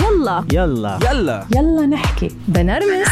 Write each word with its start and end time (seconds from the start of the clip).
يلا. 0.00 0.44
يلا. 0.52 0.98
يلا. 1.10 1.46
يلا 1.56 1.86
نحكي. 1.86 2.28
بنرمس. 2.48 3.08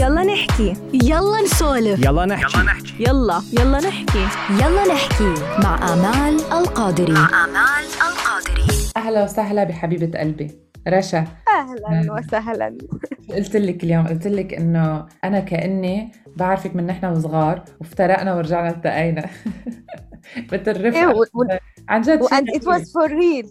يلا 0.00 0.22
نحكي. 0.24 0.74
يلا 0.92 1.42
نسولف. 1.44 2.04
يلا 2.04 2.26
نحكي. 2.26 2.58
يلا 3.00 3.42
يلا. 3.52 3.78
نحكي. 3.80 4.26
يلا 4.50 4.94
نحكي. 4.94 5.34
مع 5.64 5.92
آمال 5.92 6.40
القادري. 6.52 7.12
مع 7.12 7.44
آمال 7.44 7.84
القادري. 8.08 8.66
أهلا 8.96 9.24
وسهلا 9.24 9.64
بحبيبة 9.64 10.18
قلبي. 10.20 10.50
رشا. 10.88 11.24
أهلا 11.58 12.12
وسهلا. 12.12 12.78
قلت 13.34 13.56
لك 13.56 13.84
اليوم 13.84 14.06
قلت 14.06 14.26
لك 14.26 14.54
إنه 14.54 15.06
أنا 15.24 15.40
كأني 15.40 16.12
بعرفك 16.36 16.76
من 16.76 16.86
نحن 16.86 17.06
وصغار 17.06 17.62
وافترقنا 17.80 18.34
ورجعنا 18.34 18.68
التقينا. 18.70 19.26
مثل 20.52 20.86
رفقه 20.86 21.08
و- 21.08 21.20
و- 21.34 21.56
عن 21.88 22.00
جد 22.02 22.22
when 22.22 22.44
it 22.56 22.66
was 22.66 22.92
for 22.92 23.10
real 23.10 23.20
إيه 23.20 23.32
إيه. 23.34 23.44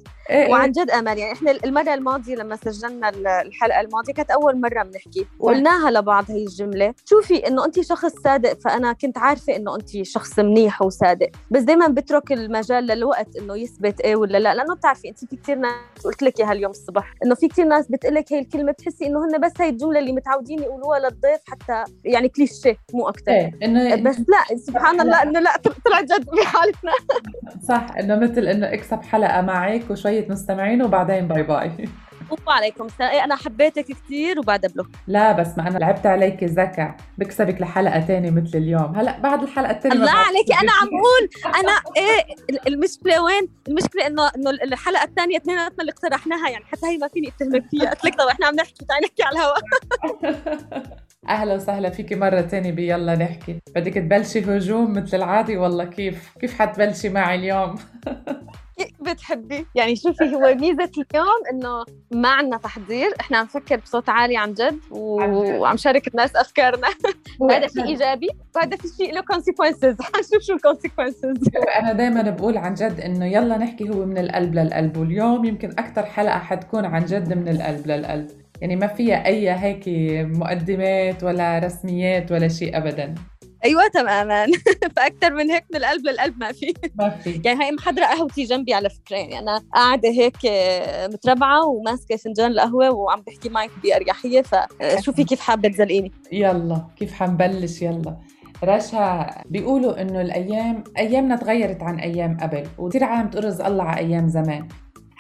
وعن 0.52 0.72
جد 0.72 0.90
أمل 0.92 1.18
يعني 1.18 1.34
إحنا 1.34 1.52
المره 1.52 1.94
الماضيه 1.94 2.36
لما 2.36 2.56
سجلنا 2.56 3.10
ال- 3.10 3.28
الحلقة 3.28 3.82
الماضية 3.82 4.14
كانت 4.14 4.32
أول 4.32 4.62
مرة 4.62 4.84
بنحكي 4.84 5.26
وقلناها 5.40 5.92
لبعض 5.92 6.32
هي 6.32 6.44
الجملة 6.44 6.94
شوفي 7.06 7.48
إنه 7.48 7.66
انت 7.66 7.80
شخص 7.82 8.14
صادق 8.24 8.54
فأنا 8.60 8.94
كنت 8.94 9.18
عارفة 9.18 9.56
إنه 9.56 9.76
انت 9.76 10.04
شخص 10.04 10.40
منيح 10.40 10.82
وصادق 10.82 11.30
بس 11.52 11.62
دائما 11.62 11.88
بترك 11.88 12.32
المجال 12.32 12.84
للوقت 12.88 13.36
إنه 13.36 13.56
يثبت 13.58 14.02
إيه 14.02 14.16
ولا 14.16 14.38
لا 14.38 14.54
لأنه 14.54 14.76
بتعرفي 14.76 15.10
انت 15.10 15.26
في 15.26 15.36
كثير 15.36 15.56
ناس 15.58 15.72
قلت 16.04 16.24
لك 16.24 16.40
إياها 16.40 16.52
اليوم 16.52 16.72
الصبح 16.72 17.14
إنه 17.26 17.36
في 17.36 17.48
كثير 17.48 17.66
ناس 17.66 17.88
بتقلك 17.92 18.34
هي 18.34 18.40
الكلمة 18.40 18.72
بتحسي 18.72 19.06
إنه 19.06 19.20
هن 19.26 19.40
بس 19.42 19.52
هي 19.60 19.70
الجملة 19.70 20.00
اللي 20.00 20.12
متعودين 20.14 20.60
يقولوها 20.64 21.00
للضيف 21.00 21.40
حتى 21.48 21.84
يعني 22.06 22.30
كليشيه 22.30 22.78
مو 22.94 23.10
أكثر 23.10 23.32
إيه 23.32 23.52
إنه 23.64 23.96
بس 23.96 24.18
لا 24.18 24.58
سبحان 24.58 25.02
الله 25.02 25.24
إنه 25.24 25.40
لا 25.40 25.58
طلع 25.86 26.02
جد 26.02 26.26
بحالتنا 26.30 26.92
صح 27.68 27.86
إنه 28.00 28.16
مثل 28.16 28.48
إنه 28.48 28.74
اكسب 28.74 29.02
حلقة 29.04 29.42
معك 29.42 29.82
وشويه 30.12 30.28
مستمعين 30.32 30.82
وبعدين 30.84 31.28
bye 31.28 31.44
bye. 31.44 31.72
وعليكم 32.48 32.86
السلام. 32.86 33.12
إيه، 33.12 33.24
أنا 33.24 33.36
حبيتك 33.36 33.86
كثير 33.86 34.40
وبعدها 34.40 34.70
block. 34.70 34.88
لا 35.08 35.32
بس 35.32 35.58
ما 35.58 35.68
أنا 35.68 35.78
لعبت 35.78 36.06
عليك 36.06 36.44
ذكاء. 36.44 36.96
بكسبك 37.18 37.62
لحلقة 37.62 38.00
تانية 38.00 38.32
مثل 38.32 38.58
اليوم. 38.58 38.96
هلأ 38.96 39.20
بعد 39.20 39.44
الحلقة 39.44 39.72
الثانية 39.72 39.96
الله 39.96 40.12
عليكي 40.12 40.54
أنا 40.54 40.72
عم 40.72 40.88
أقول 40.88 41.56
أنا 41.56 41.72
إيه 41.98 42.36
ال- 42.50 42.68
المشكلة 42.74 43.24
وين؟ 43.24 43.48
المشكلة 43.68 44.08
إنه 44.08 44.28
إنه 44.36 44.50
الحلقة 44.50 45.04
الثانية 45.04 45.38
اثنيناتنا 45.38 45.82
اللي 45.82 45.92
اقترحناها 45.92 46.50
يعني 46.50 46.66
حتى 46.66 46.86
هي 46.88 46.98
ما 46.98 47.08
فيني 47.08 47.28
أتهمك 47.28 47.64
فيها. 47.72 47.90
قلت 47.90 48.06
لك 48.06 48.16
طب 48.16 48.28
إحنا 48.28 48.48
عم 48.48 48.56
نحكي 48.56 48.86
تعي 48.86 49.00
نحكي 49.00 49.24
على 49.24 49.36
الهواء 49.40 49.60
أهلا 51.30 51.54
وسهلا 51.56 51.90
فيكي 51.90 52.16
مرة 52.16 52.42
تانية 52.42 52.72
بيلا 52.72 53.16
نحكي. 53.16 53.60
بدك 53.76 53.94
تبلشي 53.94 54.40
هجوم 54.40 54.94
مثل 54.94 55.18
العادي؟ 55.18 55.58
والله 55.58 55.86
كيف 55.86 56.32
كيف 56.42 56.60
حتبلشي 56.60 57.10
معي 57.10 57.36
اليوم؟ 57.36 57.76
بتحبي؟ 59.00 59.66
يعني 59.76 59.96
شوفي 59.96 60.36
هو 60.36 60.56
ميزة 60.56 60.92
اليوم 60.98 61.42
إنه 61.52 61.86
ما 62.12 62.30
عندنا 62.30 62.58
تحضير. 62.58 63.14
إحنا 63.20 63.38
عم 63.38 63.46
نفكر 63.46 63.78
بصوت 63.78 64.10
عالي 64.10 64.38
عن 64.38 64.54
جد. 64.54 64.80
وعم 64.92 65.78
شارك 65.78 66.08
الناس 66.08 66.36
أفكارنا. 66.36 66.88
هذا 67.52 67.68
شيء 67.68 67.86
إيجابي 67.86 68.30
وهذا 68.56 68.78
في 68.78 68.88
شيء 68.98 69.14
له 69.14 69.22
consequences 69.22 69.96
حنشوف 70.02 70.44
شو 70.48 70.54
ال 70.54 70.61
consequences 70.61 71.50
أنا 71.80 71.94
دائما 71.94 72.22
بقول 72.30 72.58
عن 72.58 72.74
جد 72.74 73.00
إنه 73.00 73.26
يلا 73.26 73.58
نحكي 73.58 73.90
هو 73.90 74.06
من 74.06 74.18
القلب 74.18 74.56
للقلب 74.56 74.98
واليوم 74.98 75.46
يمكن 75.46 75.70
أكثر 75.70 76.06
حلقة 76.06 76.40
حتكون 76.40 76.86
عن 76.86 77.06
جد 77.06 77.34
من 77.34 77.48
القلب 77.48 77.88
للقلب. 77.88 78.28
يعني 78.62 78.76
ما 78.76 78.88
فيها 78.88 79.26
أي 79.26 79.50
هيك 79.50 79.84
مقدمات 80.38 81.24
ولا 81.24 81.60
رسميات 81.60 82.32
ولا 82.32 82.48
شيء 82.48 82.78
ابدا. 82.78 83.16
أيوه 83.66 83.88
تماما. 83.88 84.46
فاكثر 84.96 85.34
من 85.34 85.52
هيك 85.52 85.64
من 85.74 85.78
القلب 85.78 86.08
للقلب 86.08 86.38
ما 86.40 86.52
في. 86.52 86.74
يعني 87.46 87.64
هاي 87.64 87.72
محضرة 87.72 88.06
قهوتي 88.06 88.44
جنبي 88.44 88.74
على 88.74 88.90
فكرة. 88.90 89.18
يعني 89.18 89.40
أنا 89.40 89.64
قاعدة 89.74 90.10
هيك 90.10 90.46
آه، 90.46 91.08
متربعة 91.08 91.68
وماسكة 91.68 92.16
فنجان 92.16 92.52
القهوة 92.52 92.90
وعم 92.90 93.22
بحكي 93.22 93.50
معك 93.50 93.70
بأريحية. 93.84 94.42
فشوفي 94.42 95.24
كيف 95.24 95.40
حابة 95.40 95.70
تزلقيني؟ 95.70 96.12
يلا 96.32 96.88
كيف 96.98 97.14
حنبلش 97.14 97.82
يلا. 97.82 98.18
رشا 98.64 99.30
بيقولوا 99.46 100.02
إنه 100.02 100.22
الأيام 100.22 100.84
أيامنا 100.98 101.36
تغيرت 101.36 101.84
عن 101.84 102.00
أيام 102.00 102.38
قبل 102.42 102.64
وكثير 102.78 103.04
عالم 103.04 103.30
تقرز 103.30 103.62
الله 103.62 103.84
على 103.84 104.00
أيام 104.00 104.28
زمان. 104.28 104.68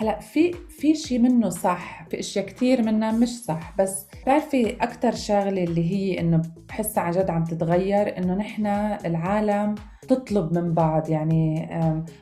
هلا 0.01 0.19
في 0.19 0.53
في 0.69 0.95
شيء 0.95 1.19
منه 1.19 1.49
صح 1.49 2.07
في 2.09 2.19
أشياء 2.19 2.45
كثير 2.45 2.81
منها 2.81 3.11
مش 3.11 3.29
صح 3.29 3.75
بس 3.79 4.07
بتعرفي 4.21 4.75
أكثر 4.75 5.15
شغلة 5.15 5.63
اللي 5.63 5.91
هي 5.91 6.19
إنه 6.19 6.41
بحسها 6.69 7.03
عن 7.03 7.11
جد 7.11 7.29
عم 7.29 7.43
تتغير 7.43 8.17
إنه 8.17 8.35
نحن 8.35 8.65
العالم 9.05 9.75
تطلب 10.11 10.57
من 10.57 10.73
بعض 10.73 11.09
يعني 11.09 11.69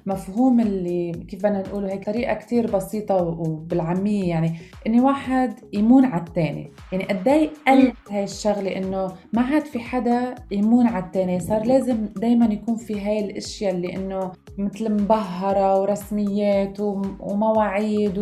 مفهوم 0.05 0.59
اللي 0.59 1.11
كيف 1.11 1.39
بدنا 1.39 1.59
نقوله 1.59 1.91
هيك 1.91 2.05
طريقة 2.05 2.33
كثير 2.33 2.71
بسيطة 2.75 3.15
وبالعامية 3.15 4.29
يعني 4.29 4.53
إني 4.87 5.01
واحد 5.01 5.53
يمون 5.73 6.05
على 6.05 6.21
الثاني 6.27 6.71
يعني 6.91 7.03
قد 7.03 7.27
إيه 7.27 7.49
قلت 7.67 7.95
هاي 8.11 8.23
الشغلة 8.23 8.77
إنه 8.77 9.11
ما 9.33 9.41
عاد 9.41 9.65
في 9.65 9.79
حدا 9.79 10.35
يمون 10.51 10.87
على 10.87 11.03
الثاني 11.05 11.39
صار 11.39 11.65
لازم 11.65 12.05
دائما 12.15 12.45
يكون 12.45 12.75
في 12.75 13.01
هاي 13.01 13.25
الأشياء 13.25 13.73
اللي 13.75 13.95
إنه 13.95 14.31
مثل 14.57 14.91
مبهرة 14.91 15.81
ورسميات 15.81 16.79
وم- 16.79 17.17
ومواعيد 17.19 18.17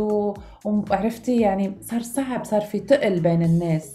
وعرفتي؟ 0.66 1.40
يعني 1.42 1.72
صار 1.82 2.02
صعب 2.02 2.44
صار 2.44 2.62
في 2.62 2.80
تقل 2.80 3.20
بين 3.20 3.44
الناس. 3.44 3.94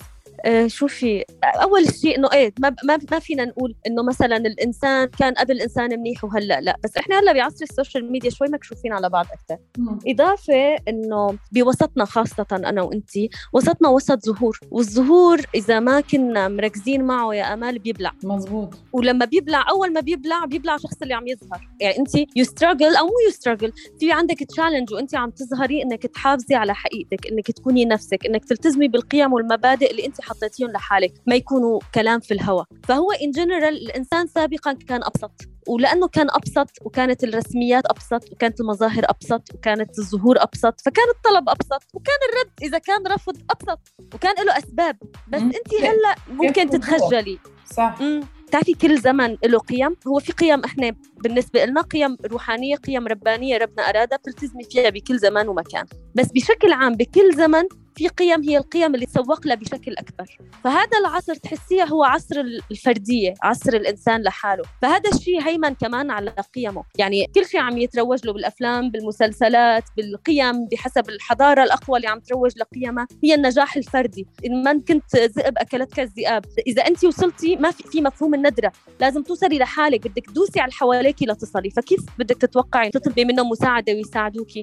شوفي 0.67 1.25
أول 1.45 1.95
شيء 1.95 2.19
إنه 2.19 2.29
إيه 2.33 2.53
ما 2.61 2.75
ما 2.85 2.99
ما 3.11 3.19
فينا 3.19 3.45
نقول 3.45 3.75
إنه 3.87 4.03
مثلا 4.03 4.37
الإنسان 4.37 5.09
كان 5.19 5.35
قبل 5.35 5.61
إنسان 5.61 6.01
منيح 6.01 6.25
وهلأ 6.25 6.61
لا 6.61 6.77
بس 6.85 6.97
إحنا 6.97 7.19
هلأ 7.19 7.33
بعصر 7.33 7.63
ال 7.63 7.70
social 7.70 8.13
media 8.13 8.31
شوي 8.31 8.49
مكشوفين 8.49 8.93
على 8.93 9.09
بعض 9.09 9.27
أكثر 9.33 9.59
إضافة 10.07 10.77
إنه 10.89 11.39
بوسطنا 11.53 12.05
خاصة 12.05 12.47
أنا 12.53 12.83
وأنتي 12.83 13.31
وسطنا 13.53 13.89
وسط 13.89 14.27
ظهور 14.27 14.59
والظهور 14.71 15.41
إذا 15.55 15.81
ما 15.81 16.01
كنا 16.01 16.49
مركزين 16.49 17.05
معه 17.05 17.35
يا 17.35 17.55
أمال 17.55 17.79
بيبلع. 17.79 18.13
مزبوط 18.25 18.75
ولما 18.93 19.25
بيبلع 19.25 19.65
أول 19.71 19.93
ما 19.93 20.01
بيبلع 20.01 20.45
بيبلع 20.45 20.75
الشخص 20.75 21.03
اللي 21.03 21.15
عم 21.15 21.27
يظهر. 21.27 21.69
يعني 21.81 21.99
انت 21.99 22.15
you 22.37 22.45
struggle 22.45 22.97
أو 22.97 23.07
مو 23.07 23.13
you 23.27 23.31
struggle 23.31 23.73
في 24.01 24.13
عندك 24.13 24.39
challenge 24.39 24.93
وانت 24.93 25.15
عم 25.15 25.31
تظهري 25.31 25.83
إنك 25.83 26.03
تحافظي 26.07 26.55
على 26.55 26.75
حقيقتك 26.75 27.27
إنك 27.27 27.51
تكوني 27.51 27.85
نفسك 27.85 28.27
إنك 28.27 28.45
تلتزمي 28.45 28.89
بالقيم 28.89 29.33
والمبادئ 29.33 29.91
اللي 29.91 30.07
انت 30.07 30.21
حطيتيهم 30.33 30.71
لحالك 30.71 31.13
ما 31.27 31.35
يكونوا 31.35 31.81
كلام 31.95 32.21
في 32.21 32.35
الهواء 32.35 32.65
فهو 32.89 33.13
in 33.13 33.31
general 33.31 33.75
الإنسان 33.83 34.27
سابقا 34.27 34.73
كان 34.73 35.05
أبسط 35.05 35.33
ولأنه 35.69 36.09
كان 36.09 36.27
أبسط 36.31 36.71
وكانت 36.83 37.25
الرسميات 37.25 37.87
أبسط 37.87 38.33
وكانت 38.33 38.61
المظاهر 38.61 39.05
أبسط 39.05 39.55
وكانت 39.55 39.99
الظهور 39.99 40.43
أبسط 40.43 40.81
فكان 40.81 41.05
الطلب 41.17 41.49
أبسط 41.49 41.83
وكان 41.95 42.17
الرد 42.33 42.53
إذا 42.63 42.79
كان 42.79 43.07
رفض 43.07 43.37
أبسط 43.51 43.81
وكان 44.15 44.47
له 44.47 44.59
أسباب. 44.59 44.97
بس. 45.29 45.41
أنت 45.43 45.75
هلأ 45.81 46.15
ممكن؟ 46.29 46.71
تتخجلي. 46.71 47.39
صح. 47.75 47.99
بتعرفي 48.47 48.75
كل 48.75 48.99
زمن 49.01 49.37
له 49.45 49.59
قيم. 49.59 49.97
هو 50.09 50.19
في 50.19 50.33
قيم 50.33 50.65
إحنا 50.65 50.93
بالنسبة 51.25 51.65
لنا 51.65 51.81
قيم 51.81 52.17
روحانية 52.27 52.77
قيم 52.77 53.07
ربانية 53.07 53.59
ربنا 53.59 53.83
أرادها 53.83 54.19
بتلتزمي 54.19 54.65
فيها 54.65 54.91
بكل 54.91 55.19
زمان 55.19 55.49
ومكان. 55.49 55.85
بس 56.15 56.33
بشكل 56.33 56.73
عام 56.73 56.95
بكل 56.95 57.35
زمن 57.37 57.63
في 57.97 58.09
قيم 58.09 58.43
هي 58.43 58.57
القيم 58.57 58.95
اللي 58.95 59.07
تسوق 59.07 59.47
لها 59.47 59.55
بشكل 59.55 59.93
أكبر. 59.93 60.39
فهذا 60.65 60.99
العصر 61.01 61.35
تحسيه 61.35 61.85
هو 61.85 62.05
عصر 62.05 62.41
الفردية 62.71 63.35
عصر 63.43 63.73
الإنسان 63.73 64.23
لحاله. 64.23 64.63
فهذا 64.83 65.11
الشيء 65.15 65.41
هيمن 65.41 65.75
كمان 65.75 66.11
على 66.11 66.35
قيمه. 66.55 66.85
يعني 66.99 67.27
كل 67.35 67.47
شيء 67.47 67.61
عم 67.61 67.79
يتروج 67.79 68.27
له 68.27 68.33
بالأفلام 68.33 68.91
بالمسلسلات 68.91 69.85
بالقيم 69.97 70.69
بحسب 70.73 71.09
الحضارة 71.09 71.63
الأقوى 71.63 71.97
اللي 71.97 72.09
عم 72.09 72.21
تروج 72.21 72.53
لقيمها 72.57 73.07
هي 73.25 73.35
النجاح 73.35 73.77
الفردي. 73.77 74.27
إن 74.47 74.63
ما 74.63 74.73
كنت 74.89 75.17
ذئب 75.17 75.59
أكلتك 75.59 76.01
الذئاب. 76.01 76.45
إذا 76.67 76.87
أنت 76.87 77.05
وصلتي 77.05 77.57
ما 77.57 77.71
في, 77.71 77.83
في 77.83 78.01
مفهوم 78.01 78.35
الندرة. 78.35 78.73
لازم 79.01 79.23
توصلي 79.23 79.59
لحالك. 79.59 80.09
بدك 80.09 80.27
تدوسي 80.27 80.61
على 80.61 80.69
اللي 80.69 80.79
حواليك 80.79 81.17
لتصلي. 81.23 81.71
فكيف 81.71 82.01
بدك 82.19 82.37
تتوقعي 82.37 82.91
تطلبي 82.91 83.25
منهم 83.25 83.49
مساعدة 83.49 83.93
ويساعدوكي؟ 83.93 84.63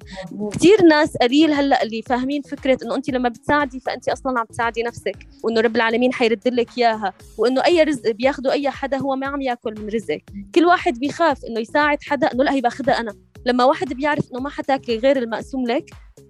كثير 0.54 0.84
ناس 0.90 1.18
قليل 1.18 1.54
هلأ 1.54 1.84
اللي 1.84 2.02
فاهمين 2.02 2.42
فكرة 2.42 2.78
إنه 2.84 2.96
أنت 2.96 3.10
لما 3.20 3.30
بتساعدي 3.30 3.80
فانت 3.80 4.10
أصلا 4.10 4.40
عم 4.40 4.46
تساعدي 4.46 4.84
نفسك 4.84 5.16
وإنه 5.44 5.62
رب 5.62 5.76
العالمين 5.76 6.14
حيرد 6.14 6.48
لك 6.48 6.78
إياها 6.78 7.14
وإنه 7.38 7.66
أي 7.66 7.84
رزق 7.84 8.12
بياخده 8.12 8.52
أي 8.52 8.70
حدا 8.70 8.98
هو 8.98 9.16
ما 9.16 9.28
عم 9.28 9.42
يأكل 9.42 9.74
من 9.82 9.90
رزقك. 9.90 10.24
كل 10.56 10.66
واحد 10.66 11.00
بيخاف 11.00 11.46
إنه 11.46 11.60
يساعد 11.60 11.98
حدا 12.04 12.28
إنه 12.28 12.44
لا 12.44 12.54
هي 12.54 12.62
باخذها 12.62 13.00
أنا. 13.00 13.14
لما 13.46 13.64
واحد 13.66 13.94
بيعرف 13.94 14.32
إنه 14.32 14.42
ما 14.42 14.50
حتاكلي 14.50 14.98
غير 14.98 15.18
المقسوم 15.18 15.68
لك 15.68 15.86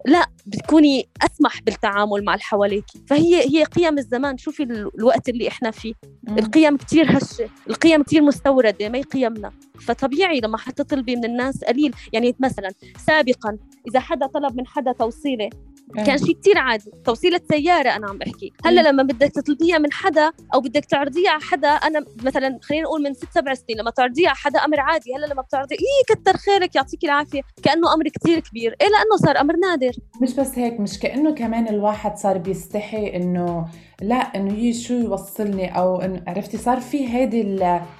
لا 0.06 0.26
بتكوني 0.46 1.10
أسمح 1.26 1.62
بالتعامل 1.62 2.24
مع 2.26 2.34
اللي 2.34 2.44
حواليك. 2.44 2.86
فهي 3.08 3.36
هي 3.50 3.64
قيم 3.64 3.98
الزمان. 3.98 4.38
شوفي 4.38 4.64
ال- 4.64 4.90
الوقت 5.00 5.30
اللي 5.30 5.48
إحنا 5.48 5.72
فيه. 5.72 5.94
القيم 6.30 6.78
كتير 6.78 7.18
هشة. 7.18 7.50
القيم 7.70 8.04
كتير 8.04 8.22
مستوردة 8.22 8.90
ما 8.90 8.98
هي 8.98 9.02
قيمنا. 9.02 9.52
فطبيعي 9.82 10.40
لما 10.40 10.58
حتطلبي 10.58 11.16
من 11.16 11.26
الناس 11.26 11.64
قليل. 11.64 11.94
يعني 12.14 12.36
مثلا 12.40 12.70
سابقا 13.08 13.58
إذا 13.88 14.00
حدا 14.00 14.28
طلب 14.28 14.58
من 14.58 14.68
حدا 14.68 14.92
توصيلة 14.92 15.50
كان 15.96 16.10
إيه. 16.10 16.18
شيء 16.18 16.36
كتير 16.36 16.58
عادي. 16.58 16.92
توصيلة 17.06 17.42
سيارة 17.52 17.90
أنا 17.90 18.10
عم 18.10 18.18
بحكي. 18.18 18.54
هلأ 18.66 18.82
لما 18.90 19.04
بدك 19.04 19.32
تطلبيها 19.32 19.78
من 19.78 19.92
حدا 19.94 20.32
أو 20.54 20.62
بدك 20.62 20.86
تعرضيها 20.86 21.32
على 21.32 21.42
حدا 21.42 21.68
أنا 21.68 22.06
مثلا 22.24 22.60
خلينا 22.62 22.84
نقول 22.84 23.04
من 23.04 23.14
ست 23.14 23.28
سبع 23.36 23.54
سنين 23.54 23.80
لما 23.80 23.92
تعرضيها 23.92 24.30
على 24.30 24.38
حدا 24.38 24.60
أمر 24.60 24.80
عادي. 24.80 25.16
هلأ 25.16 25.26
لما 25.26 25.42
بتعرضي 25.42 25.76
إيه 25.76 26.16
كتر 26.16 26.38
خيرك 26.38 26.76
يعطيك 26.76 27.04
العافية. 27.04 27.42
كأنه 27.64 27.94
أمر 27.94 28.08
كتير 28.08 28.40
كبير. 28.40 28.76
إيه 28.82 28.88
لأنه 28.88 29.16
صار 29.26 29.40
أمر 29.42 29.56
نادر. 29.56 29.92
مش 30.22 30.34
بس 30.34 30.60
هيك 30.60 30.80
مش 30.80 31.00
كأنه 31.00 31.34
كمان 31.34 31.68
الواحد 31.68 32.18
صار 32.18 32.38
بيستحي 32.38 33.16
إنه 33.16 33.66
لا 34.02 34.16
إنه 34.16 34.54
هي 34.54 34.74
شو 34.74 34.94
يوصلني 34.94 35.78
أو 35.78 36.02
انه 36.02 36.24
عرفتي؟ 36.28 36.58
صار 36.58 36.80
في 36.80 37.08
هيدي 37.08 37.42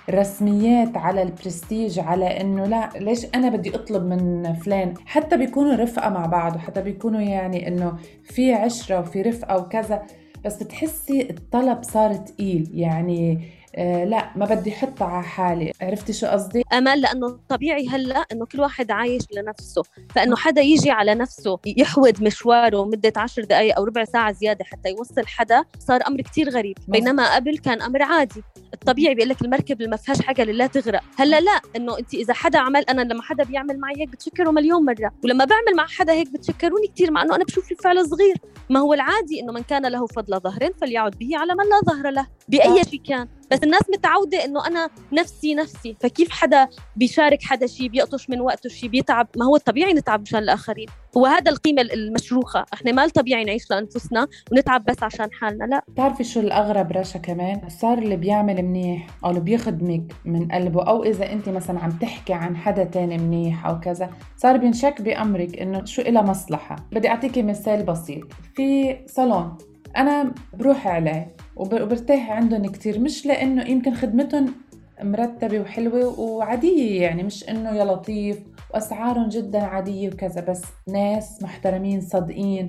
الرسميات 0.10 0.98
على 0.98 1.22
البرستيج 1.22 2.00
على 2.00 2.42
إنه 2.42 2.66
لا 2.66 2.90
ليش 2.96 3.26
أنا 3.36 3.50
بدي 3.50 3.76
أطلب 3.76 4.04
من 4.04 4.54
فلان؟ 4.54 4.94
حتى 5.06 5.38
بيكونوا 5.38 5.76
رفقة 5.76 6.10
مع 6.10 6.26
بعض 6.26 6.56
وحتى 6.56 6.82
بيكونوا 6.82 7.22
يعني 7.22 7.68
إنه 7.80 7.98
في 8.24 8.54
عشرة 8.54 9.00
وفي 9.00 9.22
رفقة 9.22 9.58
وكذا 9.58 10.04
بس 10.46 10.64
بتحسي 10.64 11.30
الطلب 11.30 11.84
صار 11.84 12.14
تقيل. 12.14 12.70
يعني 12.74 13.42
آه 13.76 14.06
لا 14.06 14.30
ما 14.36 14.46
بدي 14.46 14.74
احطها 14.74 15.08
على 15.08 15.24
حالي. 15.24 15.72
عرفتي 15.82 16.14
شو 16.14 16.28
قصدي؟ 16.28 16.64
امال 16.74 17.02
لأنه 17.02 17.40
طبيعي 17.50 17.88
هلأ 17.88 18.26
إنه 18.32 18.46
كل 18.46 18.60
واحد 18.60 18.92
عايش 18.92 19.24
لنفسه. 19.34 19.84
فإنه 20.16 20.36
حدا 20.36 20.62
يجي 20.62 20.92
على 20.92 21.16
نفسه 21.16 21.60
يحود 21.66 22.24
مشواره 22.24 22.86
مدة 22.86 23.14
عشر 23.18 23.44
دقائق 23.44 23.78
أو 23.78 23.84
ربع 23.84 24.04
ساعة 24.04 24.32
زيادة 24.32 24.66
حتى 24.66 24.90
يوصل 24.90 25.28
حدا 25.28 25.64
صار 25.80 26.08
أمر 26.08 26.22
كتير 26.22 26.50
غريب. 26.50 26.78
بينما 26.88 27.36
قبل 27.36 27.58
كان 27.58 27.82
أمر 27.82 28.02
عادي. 28.02 28.44
الطبيعي 28.74 29.16
بيقول 29.16 29.30
لك 29.30 29.42
المركب 29.42 29.78
اللي 29.78 29.90
ما 29.90 29.98
فيهاش 29.98 30.22
حاجة 30.22 30.44
لله 30.44 30.68
تغرق. 30.68 31.02
هلأ 31.18 31.40
لا 31.40 31.62
إنه 31.76 32.00
انت 32.00 32.14
إذا 32.14 32.34
حدا 32.34 32.60
عمل 32.60 32.84
أنا 32.84 33.02
لما 33.02 33.22
حدا 33.22 33.44
بيعمل 33.44 33.80
معي 33.80 33.94
هيك 33.98 34.10
بتشكره 34.10 34.52
مليون 34.52 34.86
مرة. 34.86 35.12
ولما 35.24 35.46
بعمل 35.46 35.76
مع 35.78 35.88
حدا 35.88 36.14
هيك 36.14 36.34
بتشكروني 36.34 36.88
كثير 36.88 37.12
مع 37.12 37.22
إنه 37.22 37.36
أنا 37.36 37.44
بشوف 37.44 37.72
الفعل 37.72 38.10
صغير. 38.10 38.36
ما 38.70 38.80
هو 38.80 38.94
العادي 38.94 39.42
إنه 39.42 39.54
من 39.54 39.62
كان 39.62 39.86
له 39.86 40.06
فضل 40.08 40.40
ظهر 40.40 40.70
فليعد 40.82 41.16
به 41.20 41.38
على 41.38 41.54
من 41.54 41.64
لا 41.70 41.94
ظهر 41.94 42.10
له 42.10 42.28
بأي 42.48 42.84
شيء 42.84 43.02
كان. 43.02 43.28
بس 43.52 43.64
الناس 43.64 43.82
متعودة 43.94 44.46
إنه 44.46 44.68
أنا 44.68 44.90
نفسي 45.14 45.56
نفسي 45.56 45.98
فكيف 46.00 46.32
حدا 46.32 46.68
بيشارك 46.96 47.44
حدا 47.44 47.68
شيء 47.68 47.88
بيقطش 47.88 48.30
من 48.30 48.42
وقته 48.42 48.70
شيء 48.70 48.90
بيتعب؟ 48.90 49.28
ما 49.38 49.46
هو 49.46 49.56
الطبيعي 49.56 49.94
نتعب 49.94 50.22
مشان 50.22 50.40
الآخرين. 50.40 50.88
هو 51.18 51.26
هذا 51.26 51.52
القيمه 51.52 51.82
المشروخة. 51.82 52.66
إحنا 52.74 52.92
ما 52.92 53.04
الطبيعي 53.04 53.44
نعيش 53.44 53.72
لأنفسنا 53.72 54.28
ونتعب 54.52 54.86
بس 54.86 55.04
عشان 55.04 55.32
حالنا 55.32 55.64
لا. 55.64 55.84
بتعرفي 55.88 56.24
شو 56.24 56.40
الأغرب 56.40 56.92
رشا 56.92 57.20
كمان؟ 57.20 57.70
صار 57.70 57.98
اللي 57.98 58.16
بيعمل 58.16 58.62
منيح 58.62 59.08
أو 59.26 59.30
اللي 59.30 59.42
بيخدمك 59.42 60.14
من 60.26 60.48
قلبه 60.52 60.84
أو 60.84 61.04
إذا 61.04 61.32
أنت 61.32 61.50
مثلا 61.50 61.80
عم 61.80 61.92
تحكي 61.92 62.34
عن 62.34 62.58
حدا 62.58 62.84
تاني 62.84 63.18
منيح 63.18 63.66
أو 63.66 63.80
كذا 63.80 64.10
صار 64.38 64.58
بينشك 64.58 65.02
بأمرك 65.02 65.60
إنه 65.60 65.86
شو 65.86 66.02
إلها 66.02 66.22
مصلحة. 66.22 66.76
بدي 66.92 67.10
أعطيكي 67.10 67.42
مثال 67.42 67.84
بسيط. 67.84 68.24
في 68.56 68.98
صالون. 69.08 69.58
أنا 69.98 70.34
بروح 70.54 70.88
عليه. 70.88 71.36
وبرتاح 71.60 72.32
عندهم 72.32 72.66
كتير. 72.66 73.00
مش 73.00 73.26
لأنه 73.26 73.70
يمكن 73.70 73.94
خدمتهم 73.94 74.54
مرتبة 75.04 75.60
وحلوة 75.60 76.20
وعادية 76.20 77.02
يعني 77.02 77.24
مش 77.24 77.50
إنه 77.50 77.72
يا 77.72 77.86
لطيف 77.86 78.40
وأسعارهم 78.74 79.30
جدا 79.30 79.64
عادية 79.64 80.10
وكذا 80.10 80.42
بس 80.42 80.62
ناس 80.88 81.44
محترمين 81.44 82.02
صادقين. 82.02 82.68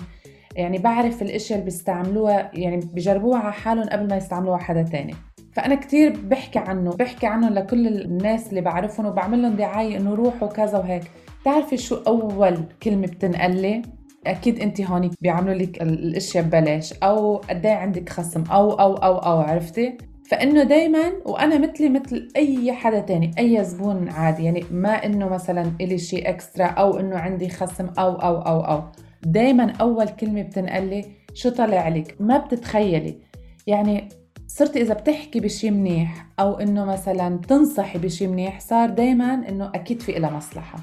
يعني 0.57 0.79
بعرف 0.79 1.23
الإشياء 1.23 1.59
اللي 1.59 1.71
بيستعملوها 1.71 2.51
يعني 2.55 2.77
بجربوها 2.77 3.39
على 3.39 3.53
حالهم 3.53 3.89
قبل 3.89 4.09
ما 4.09 4.17
يستعملوها 4.17 4.59
حدا 4.59 4.83
تاني. 4.83 5.15
فأنا 5.53 5.75
كتير 5.75 6.17
بحكي 6.25 6.59
عنه 6.59 6.91
بحكي 6.91 7.27
عنه 7.27 7.49
لكل 7.49 7.87
الناس 7.87 8.51
اللي 8.51 8.61
بعرفهم 8.61 9.07
وبعمل 9.07 9.43
لهم 9.43 9.57
دعاية 9.57 9.97
إنه 9.97 10.15
روحوا 10.15 10.49
كذا 10.49 10.79
وهيك. 10.79 11.03
بتعرفي 11.41 11.77
شو 11.77 11.95
أول 11.95 12.59
كلمة 12.83 13.07
بتنقل 13.07 13.63
لي؟ 13.63 13.83
أكيد 14.27 14.61
أنت 14.61 14.81
هون 14.81 15.11
بيعملوا 15.21 15.55
لك 15.55 15.83
الأشياء 15.83 16.45
ببلاش 16.45 16.93
أو 16.93 17.37
قد 17.37 17.67
إيه 17.67 17.75
عندك 17.75 18.09
خصم 18.09 18.45
أو 18.51 18.73
أو 18.73 18.95
أو 18.95 19.19
أو 19.19 19.41
عرفتي؟ 19.41 19.99
فإنه 20.31 20.63
دائما 20.63 21.13
وأنا 21.25 21.59
مثلي 21.59 21.89
مثل 21.89 22.29
أي 22.37 22.73
حدا 22.73 23.01
تاني 23.01 23.31
أي 23.39 23.65
زبون 23.65 24.09
عادي 24.09 24.45
يعني 24.45 24.65
ما 24.71 25.07
إنه 25.07 25.29
مثلا 25.29 25.73
إلي 25.81 25.99
شيء 25.99 26.31
إكسترا 26.31 26.65
أو 26.65 27.01
إنه 27.01 27.17
عندي 27.17 27.49
خصم 27.49 27.87
أو 27.99 28.15
أو 28.15 28.37
أو 28.41 28.61
أو. 28.61 28.83
دائما 29.23 29.73
أول 29.81 30.09
كلمة 30.09 30.43
بتنقلي 30.43 31.05
شو 31.35 31.51
طلع 31.51 31.89
لك؟ 31.89 32.17
ما 32.21 32.39
بتتخيلي. 32.39 33.19
يعني 33.67 34.09
صرت 34.47 34.77
إذا 34.77 34.95
بتحكي 34.95 35.41
بشي 35.41 35.71
منيح 35.71 36.27
أو 36.41 36.61
إنه 36.61 36.85
مثلا 36.85 37.41
تنصحي 37.49 37.99
بشي 37.99 38.27
منيح 38.27 38.61
صار 38.61 38.91
دائما 38.91 39.35
إنه 39.49 39.71
أكيد 39.75 40.03
في 40.03 40.13
لها 40.13 40.31
مصلحة. 40.31 40.79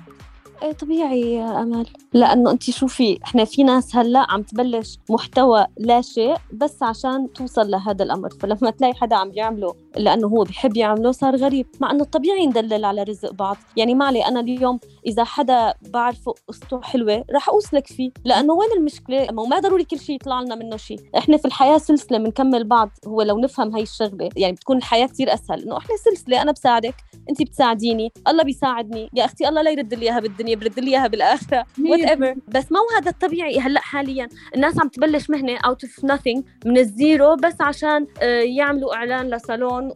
إيه 0.64 0.72
طبيعي 0.72 1.34
يا 1.34 1.62
أمل. 1.62 1.88
لأنه 2.14 2.52
انت 2.52 2.64
شوفي 2.64 3.20
إحنا 3.24 3.46
في 3.46 3.64
ناس 3.64 3.96
هلأ 3.96 4.32
عم 4.32 4.42
تبلش 4.42 5.00
محتوى 5.10 5.66
لا 5.78 6.02
شيء 6.02 6.36
بس 6.54 6.84
عشان 6.84 7.34
توصل 7.34 7.72
لهذا 7.72 8.04
الأمر. 8.04 8.30
فلما 8.30 8.72
تلاقي 8.72 8.94
حدا 8.94 9.16
عم 9.16 9.32
يعمله 9.34 9.76
لأنه 9.98 10.28
هو 10.28 10.44
بحب 10.44 10.78
يعمله 10.78 11.12
صار 11.12 11.36
غريب. 11.36 11.68
مع 11.80 11.92
إنه 11.92 12.04
طبيعي 12.04 12.48
ندلل 12.48 12.86
على 12.86 13.04
رزق 13.04 13.32
بعض. 13.34 13.58
يعني 13.78 13.96
معلي 13.96 14.26
أنا 14.26 14.40
اليوم 14.40 14.80
إذا 15.06 15.24
حدا 15.24 15.74
بعرفه 15.94 16.34
قصته 16.48 16.82
حلوة 16.82 17.24
رح 17.36 17.50
أوصلك 17.50 17.88
فيه. 17.88 18.12
لأنه 18.26 18.54
وين 18.54 18.70
المشكلة؟ 18.78 19.28
ما 19.32 19.60
ضروري 19.60 19.84
كل 19.84 20.00
شيء 20.00 20.16
يطلع 20.16 20.42
لنا 20.42 20.56
منه 20.56 20.78
شيء 20.78 21.00
إحنا 21.18 21.38
في 21.38 21.46
الحياة 21.46 21.78
سلسلة 21.78 22.18
بنكمل 22.18 22.64
بعض. 22.64 22.90
هو 23.08 23.22
لو 23.22 23.38
نفهم 23.40 23.76
هاي 23.76 23.84
الشغلة 23.84 24.30
يعني 24.36 24.54
بتكون 24.54 24.78
الحياة 24.78 25.06
كثير 25.06 25.34
أسهل. 25.34 25.64
إنه 25.64 25.78
إحنا 25.78 25.96
سلسلة 25.98 26.42
أنا 26.42 26.52
بساعدك 26.52 26.96
انت 27.30 27.42
بتساعديني 27.42 28.12
الله 28.28 28.44
بيساعدني. 28.44 29.10
يا 29.14 29.26
أختي 29.26 29.50
الله 29.50 29.62
لا 29.62 29.72
يرد 29.72 29.94
لي 29.94 30.06
إياها 30.06 30.20
بالدنيا. 30.20 30.47
برد 30.56 30.80
لي 30.80 30.92
إياها 30.92 31.08
بالآخرة. 31.08 31.66
whatever 31.80 32.36
بس 32.48 32.72
ما 32.72 32.80
هو 32.80 32.98
هذا 32.98 33.12
الطبيعي 33.12 33.60
هلأ 33.60 33.82
حاليا. 33.82 34.28
الناس 34.56 34.80
عم 34.80 34.88
تبلش 34.88 35.30
مهنة 35.30 35.58
out 35.58 35.84
of 35.84 36.06
nothing 36.06 36.42
من 36.66 36.78
الزيرو 36.78 37.36
بس 37.36 37.62
عشان 37.62 38.08
آه، 38.22 38.42
يعملوا 38.42 38.96
إعلان 38.96 39.30
لصالون 39.30 39.92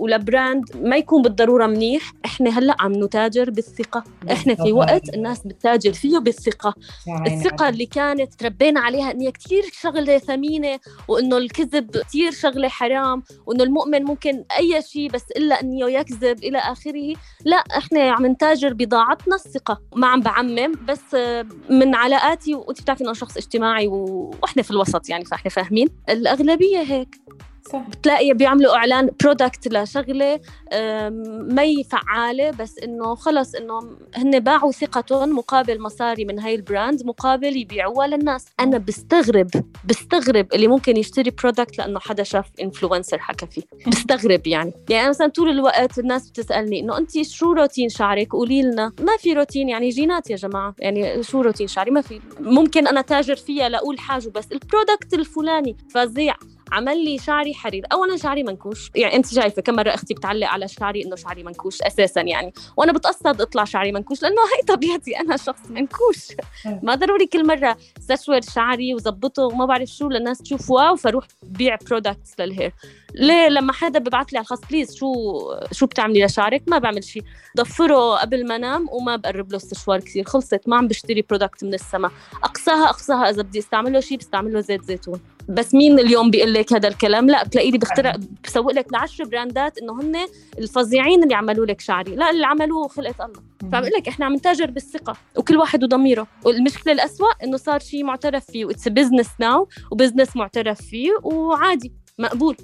ولبراند 0.00 0.64
ما 0.82 0.96
يكون 0.96 1.22
بالضرورة 1.22 1.66
منيح. 1.66 2.12
إحنا 2.24 2.58
هلأ 2.58 2.76
عم 2.80 2.92
نتاجر 2.92 3.50
بالثقة. 3.50 4.04
إحنا 4.32 4.54
في 4.54 4.72
وقت 4.72 5.14
الناس 5.14 5.46
بتتاجر 5.46 5.92
فيه 5.92 6.18
بالثقة. 6.18 6.74
الثقة 7.26 7.68
اللي 7.68 7.86
كانت 7.86 8.34
تربينا 8.34 8.80
عليها 8.80 9.10
ان 9.10 9.20
هي 9.20 9.32
كثير 9.32 9.62
شغلة 9.72 10.18
ثمينة 10.18 10.78
وإنه 11.08 11.36
الكذب 11.36 11.96
كثير 11.96 12.32
شغلة 12.32 12.68
حرام 12.68 13.22
وإنه 13.46 13.64
المؤمن 13.64 14.04
ممكن 14.04 14.44
أي 14.58 14.82
شيء 14.82 15.10
بس 15.10 15.24
إلا 15.36 15.60
إنه 15.60 15.90
يكذب 15.90 16.44
إلى 16.44 16.58
آخره. 16.58 17.14
لا 17.44 17.56
إحنا 17.56 18.10
عم 18.10 18.26
نتاجر 18.26 18.72
بضاعتنا 18.72 19.34
الثقة. 19.34 19.80
ما 19.94 20.06
عم 20.06 20.20
بعمم 20.20 20.72
بس 20.88 21.14
من 21.70 21.94
علاقاتي 21.94 22.54
وانت 22.54 22.80
بتعرفي 22.82 23.04
إنه 23.04 23.12
شخص 23.12 23.36
اجتماعي 23.36 23.86
وإحنا 23.88 24.62
في 24.62 24.70
الوسط 24.70 25.08
يعني 25.08 25.24
فإحنا 25.24 25.50
فاهمين. 25.50 25.88
الأغلبية 26.08 26.78
هيك. 26.78 27.20
صح. 27.72 27.82
بتلاقي 27.88 28.32
بيعملوا 28.34 28.76
إعلان 28.76 29.10
product 29.22 29.68
لشغلة 29.68 30.40
ما 31.52 31.62
هي 31.62 31.84
فعالة 31.84 32.50
بس 32.50 32.78
إنه 32.78 33.14
خلص 33.14 33.54
إنه 33.54 33.80
هن 34.14 34.40
باعوا 34.40 34.72
ثقتهم 34.72 35.36
مقابل 35.36 35.80
مصاري 35.80 36.24
من 36.24 36.38
هاي 36.38 36.54
ال 36.54 36.63
brand 36.63 37.06
مقابل 37.06 37.56
يبيعوها 37.56 38.06
للناس. 38.06 38.44
أنا 38.60 38.78
بستغرب 38.78 39.50
بستغرب 39.84 40.46
اللي 40.54 40.66
ممكن 40.68 40.96
يشتري 40.96 41.30
product 41.30 41.78
لأنه 41.78 41.98
حدا 41.98 42.22
شاف 42.22 42.46
influencer 42.62 43.18
حكى 43.18 43.46
فيه. 43.46 43.62
بستغرب 43.86 44.46
يعني. 44.46 44.72
يعني 44.90 45.08
مثلا 45.08 45.26
طول 45.26 45.50
الوقت 45.50 45.98
الناس 45.98 46.30
بتسألني 46.30 46.80
إنه 46.80 46.98
انت 46.98 47.22
شو 47.22 47.52
روتين 47.52 47.88
شعرك؟ 47.88 48.32
قولي 48.32 48.62
لنا. 48.62 48.92
ما 49.00 49.16
في 49.18 49.32
روتين 49.32 49.68
يعني 49.68 49.88
جينات 49.88 50.30
يا 50.30 50.36
جماعة. 50.36 50.74
يعني 50.78 51.22
شو 51.22 51.40
روتين 51.40 51.66
شعري؟ 51.66 51.90
ما 51.90 52.00
في. 52.00 52.20
ممكن 52.40 52.86
أنا 52.86 53.00
تاجر 53.00 53.36
فيها 53.36 53.68
لأقول 53.68 53.98
حاجة 53.98 54.28
بس 54.28 54.46
ال 54.52 54.60
product 54.60 55.14
الفلاني 55.14 55.76
فظيع. 55.94 56.34
عمل 56.72 57.04
لي 57.04 57.18
شعري 57.18 57.54
حرير. 57.54 57.84
اولا 57.92 58.16
شعري 58.16 58.42
منكوش. 58.42 58.90
يعني 58.94 59.16
أنت 59.16 59.34
شايفة 59.34 59.62
كم 59.62 59.74
مرة 59.74 59.90
أختي 59.90 60.14
بتعلق 60.14 60.46
على 60.46 60.68
شعري 60.68 61.04
إنه 61.04 61.16
شعري 61.16 61.42
منكوش 61.42 61.82
أساسا 61.82 62.20
يعني. 62.20 62.52
وأنا 62.76 62.92
بتقصد 62.92 63.40
إطلع 63.40 63.64
شعري 63.64 63.92
منكوش 63.92 64.22
لأنه 64.22 64.42
هي 64.42 64.62
طبيعتي 64.66 65.20
أنا 65.20 65.36
شخص 65.36 65.70
منكوش. 65.70 66.26
ما 66.82 66.94
ضروري 66.94 67.26
كل 67.26 67.46
مرة 67.46 67.76
استشور 67.98 68.40
شعري 68.40 68.94
وظبطه 68.94 69.42
وما 69.42 69.66
بعرف 69.66 69.88
شو 69.88 70.08
للناس 70.08 70.38
تشوف 70.38 70.70
wow 70.70 70.96
فاروح 70.96 71.26
بيع 71.42 71.76
products 71.90 72.40
لل 72.40 72.49
hair. 72.49 72.72
ليه 73.16 73.48
لما 73.48 73.72
حدا 73.72 73.98
ببعث 73.98 74.26
لي 74.26 74.38
على 74.38 74.44
الخاص 74.44 74.60
please 74.70 74.94
شو 74.94 75.12
شو 75.72 75.86
بتعملي 75.86 76.24
لشعرك؟ 76.24 76.62
ما 76.66 76.78
بعمل 76.78 77.04
شيء 77.04 77.22
ضفره 77.56 78.16
قبل 78.16 78.46
ما 78.48 78.56
انام 78.56 78.86
وما 78.90 79.16
بقرب 79.16 79.50
له 79.50 79.56
استشوار 79.56 80.00
كثير. 80.00 80.24
خلصت 80.24 80.60
ما 80.66 80.76
عم 80.76 80.88
بشتري 80.88 81.22
product 81.22 81.64
من 81.64 81.74
السما 81.74 82.10
أقصاها 82.44 82.88
أقصاها 82.88 83.30
إذا 83.30 83.42
بدي 83.42 83.58
استعمل 83.58 83.92
له 83.92 84.00
شيء 84.00 84.18
بستعمل 84.18 84.52
له 84.52 84.60
زيت 84.60 84.84
زيتون. 84.84 85.20
بس 85.48 85.74
مين 85.74 85.98
اليوم 85.98 86.30
بيقول 86.30 86.54
لك 86.54 86.72
هذا 86.72 86.88
الكلام؟ 86.88 87.30
لا 87.30 87.44
بتلاقي 87.44 87.70
لي 87.70 87.78
بخترع 87.78 88.16
بسوق 88.44 88.72
لك 88.72 88.92
لعشر 88.92 89.24
brandات 89.24 89.78
إنه 89.78 90.00
هن 90.00 90.16
الفظيعين 90.58 91.22
اللي 91.22 91.34
عملوا 91.34 91.66
لك 91.66 91.80
شعري. 91.80 92.14
لا 92.14 92.30
اللي 92.30 92.46
عملوه 92.46 92.88
خلقه 92.88 93.24
الله. 93.24 93.42
فعم 93.72 93.84
لك 93.84 94.08
إحنا 94.08 94.26
عم 94.26 94.34
نتاجر 94.34 94.70
بالثقة 94.70 95.16
وكل 95.36 95.56
واحد 95.56 95.84
وضميره. 95.84 96.26
والمشكلة 96.44 96.92
الأسوأ 96.92 97.30
إنه 97.44 97.56
صار 97.56 97.80
شيء 97.80 98.04
معترف 98.04 98.44
فيه. 98.44 98.64
what's 98.64 98.88
business 98.88 99.28
now 99.40 99.68
و 99.90 99.95
business 99.95 100.36
معترف 100.36 100.82
فيه 100.82 101.10
وعادي. 101.22 101.92
مقبول. 102.18 102.56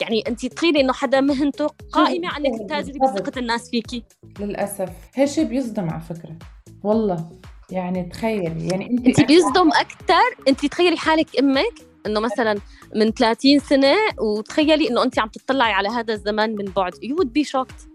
يعني 0.00 0.24
أنت 0.28 0.46
تخيلي 0.46 0.80
إنه 0.80 0.92
حدا 0.92 1.20
مهنته 1.20 1.66
قائمة 1.92 2.28
على 2.28 2.48
انك 2.48 2.60
تتاجري 2.60 2.98
بثقه 2.98 3.38
الناس 3.38 3.70
فيكي. 3.70 4.02
للأسف. 4.40 4.88
هالشيء 5.16 5.44
بيصدم 5.44 5.90
على 5.90 6.00
فكرة. 6.00 6.36
والله. 6.84 7.30
يعني 7.70 8.02
تخيلي. 8.02 8.68
يعني 8.68 8.90
أنت 8.90 9.06
أنت 9.06 9.20
بيصدم 9.20 9.68
أكثر. 9.68 10.44
أنت 10.48 10.66
تخيلي 10.66 10.96
حالك 10.96 11.38
أمك 11.38 11.74
إنه 12.06 12.20
مثلا 12.20 12.58
من 12.96 13.10
30 13.10 13.58
سنة 13.58 13.94
وتخيلي 14.20 14.88
إنه 14.88 15.02
أنت 15.02 15.18
عم 15.18 15.28
تطلعي 15.28 15.72
على 15.72 15.88
هذا 15.88 16.14
الزمان 16.14 16.50
من 16.50 16.64
بعد. 16.64 16.92
you 17.02 17.16
would 17.16 17.32
be 17.32 17.44
shocked 17.44 17.88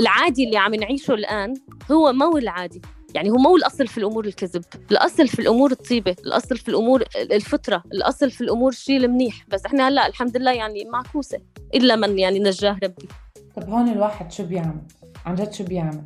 العادي 0.00 0.44
اللي 0.44 0.56
عم 0.56 0.74
نعيشه 0.74 1.14
الآن 1.14 1.54
هو 1.90 2.12
مو 2.12 2.36
العادي. 2.36 2.80
يعني 3.14 3.30
هو 3.30 3.34
مو 3.34 3.56
الأصل 3.56 3.86
في 3.86 3.98
الأمور 3.98 4.24
الكذب 4.24 4.64
الأصل 4.90 5.28
في 5.28 5.38
الأمور 5.38 5.70
الطيبة 5.72 6.16
الأصل 6.26 6.56
في 6.56 6.68
الأمور 6.68 7.04
الفطرة 7.16 7.82
الأصل 7.92 8.30
في 8.30 8.40
الأمور 8.40 8.70
الشيء 8.70 8.96
المنيح 8.96 9.44
بس 9.48 9.66
إحنا 9.66 9.88
هلأ 9.88 10.06
الحمد 10.06 10.36
لله 10.36 10.52
يعني 10.52 10.84
معكوسة 10.84 11.38
إلا 11.74 11.96
من 11.96 12.18
يعني 12.18 12.38
نجاه 12.38 12.76
ربي. 12.82 13.08
طب 13.56 13.68
هون 13.70 13.88
الواحد 13.88 14.32
شو 14.32 14.44
بيعمل؟ 14.44 14.80
عن 15.26 15.34
جد 15.34 15.52
شو 15.52 15.64
بيعمل؟ 15.64 16.02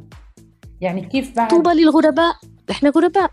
يعني 0.80 1.04
كيف 1.04 1.36
بعد؟ 1.36 1.50
طوبى 1.50 1.70
للغرباء 1.70 2.36
إحنا 2.70 2.90
غرباء. 2.90 3.30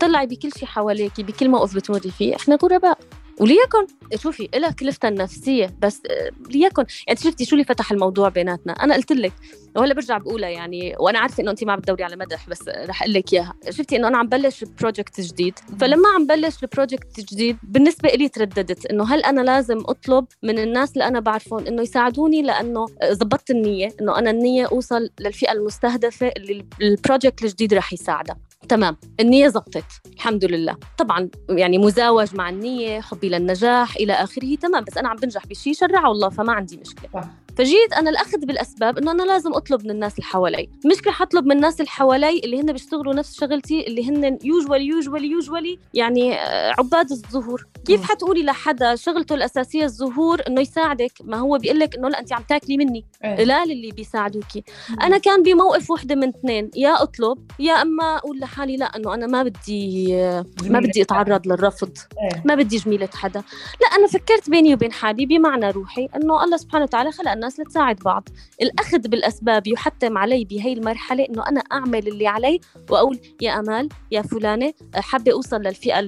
طلعي 0.00 0.26
بكل 0.26 0.52
شيء 0.52 0.68
حواليك 0.68 1.20
بكل 1.20 1.48
موقف 1.48 1.74
بتمري 1.74 2.10
فيه 2.10 2.36
إحنا 2.36 2.58
غرباء. 2.62 2.98
وليكن 3.40 3.86
شوفي 4.16 4.48
إلها 4.54 4.70
كلفتها 4.70 5.08
النفسية 5.08 5.74
بس 5.82 6.02
آه، 6.10 6.30
ليكن. 6.50 6.84
يعني 7.06 7.18
شفتي 7.20 7.44
شو 7.44 7.56
اللي 7.56 7.64
فتح 7.64 7.92
الموضوع 7.92 8.28
بيناتنا؟ 8.28 8.72
أنا 8.72 8.94
قلت 8.94 9.12
لك 9.12 9.32
وهلأ 9.76 9.94
برجع 9.94 10.18
بقولها 10.18 10.48
يعني 10.48 10.94
وأنا 11.00 11.18
عارفة 11.18 11.42
إنه 11.42 11.50
انت 11.50 11.64
ما 11.64 11.76
بتدوري 11.76 12.04
على 12.04 12.16
مدح 12.16 12.48
بس 12.48 12.68
رح 12.68 13.02
أقول 13.02 13.14
لك 13.14 13.32
إياها. 13.32 13.54
شفتي 13.70 13.96
إنه 13.96 14.08
أنا 14.08 14.18
عم 14.18 14.28
بلش 14.28 14.64
project 14.64 15.20
جديد. 15.20 15.58
فلما 15.80 16.08
عم 16.14 16.26
بلش 16.26 16.56
project 16.74 17.20
جديد 17.20 17.56
بالنسبة 17.62 18.08
لي 18.08 18.28
ترددت 18.28 18.86
إنه 18.86 19.04
هل 19.14 19.24
أنا 19.24 19.40
لازم 19.40 19.78
أطلب 19.86 20.26
من 20.42 20.58
الناس 20.58 20.92
اللي 20.92 21.04
أنا 21.08 21.20
بعرفهم 21.20 21.66
إنه 21.66 21.82
يساعدوني 21.82 22.42
لأنه 22.42 22.86
زبطت 23.04 23.50
النية 23.50 23.88
إنه 24.00 24.18
أنا 24.18 24.30
النية 24.30 24.66
أوصل 24.66 25.10
للفئة 25.20 25.52
المستهدفة 25.52 26.28
اللي 26.36 26.66
ال 26.82 26.90
project 26.90 27.42
الجديد 27.44 27.74
رح 27.74 27.92
يساعدها. 27.92 28.36
تمام. 28.68 28.96
النية 29.20 29.48
زبطت. 29.48 29.84
الحمد 30.14 30.44
لله. 30.44 30.76
طبعا 30.98 31.28
يعني 31.48 31.78
مزاوج 31.78 32.34
مع 32.34 32.48
النية 32.48 33.00
حبي 33.00 33.28
للنجاح 33.28 33.96
إلى 33.96 34.12
آخره. 34.12 34.54
تمام. 34.56 34.84
بس 34.84 34.98
أنا 34.98 35.08
عم 35.08 35.16
بنجح 35.16 35.46
بشيء 35.46 35.74
شرعه 35.74 36.12
الله 36.12 36.28
فما 36.28 36.52
عندي 36.52 36.76
مشكلة. 36.76 37.30
فجيت 37.56 37.92
أنا 37.92 38.10
الأخذ 38.10 38.38
بالأسباب 38.38 38.98
إنه 38.98 39.10
أنا 39.10 39.22
لازم 39.22 39.54
أطلب 39.54 39.84
من 39.84 39.90
الناس 39.90 40.12
اللي 40.12 40.24
حوالي. 40.24 40.68
مشكله 40.86 41.12
حطلب 41.12 41.46
من 41.46 41.52
الناس 41.56 41.80
اللي 41.80 41.90
حوالي 41.90 42.38
اللي 42.38 42.60
هن 42.60 42.72
بيشتغلوا 42.72 43.14
نفس 43.14 43.40
شغلتي 43.40 43.86
اللي 43.86 44.08
هن 44.08 44.38
يوجوالي 44.44 44.86
يوجوالي 44.86 45.28
يوجوالي 45.30 45.78
يعني 45.94 46.34
آه، 46.34 46.74
عباد 46.78 47.10
الظهور. 47.10 47.66
كيف 47.86 48.02
حتقولي 48.02 48.42
لحدا 48.42 48.94
شغلته 48.94 49.34
الأساسية 49.34 49.84
الظهور 49.84 50.42
إنه 50.48 50.60
يساعدك؟ 50.60 51.12
ما 51.24 51.36
هو 51.36 51.58
بيقول 51.58 51.78
لك 51.78 51.96
إنه 51.96 52.08
لا 52.08 52.20
انت 52.20 52.32
عم 52.32 52.42
تاكلي 52.48 52.76
مني. 52.76 53.04
إيه. 53.24 53.36
قلال 53.36 53.70
اللي 53.72 53.90
بيساعدوكي 53.90 54.62
أنا 55.02 55.18
كان 55.18 55.42
بموقف 55.42 55.90
وحدة 55.90 56.14
من 56.14 56.28
اثنين. 56.28 56.70
يا 56.76 57.02
أطلب 57.02 57.38
يا 57.58 57.72
أما 57.72 58.16
أقول 58.16 58.38
لحالي 58.40 58.76
لا 58.76 58.96
إنه 58.96 59.14
أنا 59.14 59.26
ما 59.26 59.42
بدي 59.42 60.16
ما 60.62 60.80
بدي 60.80 61.02
أتعرض 61.02 61.46
للرفض. 61.46 61.90
إيه. 62.22 62.42
ما 62.44 62.54
بدي 62.54 62.76
جميلة 62.76 63.08
حدا. 63.14 63.42
لا 63.80 63.86
أنا 63.86 64.06
فكرت 64.06 64.50
بيني 64.50 64.74
وبين 64.74 64.92
حالي 64.92 65.26
بمعنى 65.26 65.70
روحي 65.70 66.08
إنه 66.16 66.44
الله 66.44 66.56
سبحانه 66.56 66.84
وتعالى 66.84 67.12
خلقنا 67.12 67.45
الناس 67.46 67.60
لتساعد 67.60 67.96
بعض. 67.96 68.28
الأخذ 68.62 68.98
بالأسباب 68.98 69.66
يحتم 69.66 70.18
علي 70.18 70.44
بهي 70.44 70.72
المرحلة 70.72 71.24
إنه 71.24 71.48
أنا 71.48 71.60
أعمل 71.60 72.08
اللي 72.08 72.26
علي 72.26 72.60
وأقول 72.90 73.18
يا 73.40 73.58
أمال 73.58 73.88
يا 74.10 74.22
فلانة 74.22 74.72
حابة 74.94 75.32
أوصل 75.32 75.56
للفئة 75.56 76.00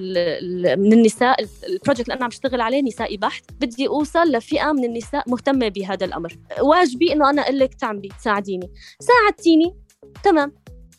من 0.75 0.93
النساء 0.93 1.45
البروجكت 1.69 2.01
اللي 2.01 2.13
أنا 2.13 2.23
عم 2.23 2.29
بشتغل 2.29 2.61
عليه 2.61 2.81
نسائي 2.81 3.17
بحت 3.17 3.43
بدي 3.61 3.87
أوصل 3.87 4.31
لفئة 4.31 4.71
من 4.71 4.83
النساء 4.83 5.29
مهتمة 5.29 5.67
بهذا 5.67 6.05
الأمر. 6.05 6.37
واجبي 6.61 7.13
إنه 7.13 7.29
أنا 7.29 7.41
أقول 7.41 7.59
لك 7.59 7.73
تعملي 7.73 8.09
تساعديني. 8.19 8.69
ساعدتيني؟ 8.99 9.75
تمام. 10.23 10.51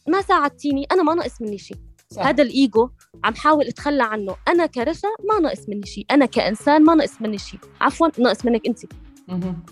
ما 0.09 0.23
ساعدتيني؟ 0.23 0.87
أنا 0.92 1.02
ما 1.02 1.14
ناقص 1.14 1.40
مني 1.40 1.59
شيء. 1.59 1.76
صح. 2.11 2.26
هذا 2.26 2.42
الإيجو 2.42 2.88
عم 3.25 3.35
حاول 3.35 3.66
أتخلى 3.66 4.02
عنه. 4.02 4.37
أنا 4.49 4.66
كرشا 4.66 5.09
ما 5.28 5.40
ناقص 5.40 5.68
مني 5.68 5.87
شيء. 5.87 6.06
أنا 6.11 6.26
كإنسان 6.26 6.85
ما 6.85 6.94
ناقص 6.94 7.23
مني 7.23 7.38
شيء. 7.38 7.61
عفوا 7.80 8.09
ناقص 8.18 8.44
منك 8.44 8.66
أنت. 8.66 8.78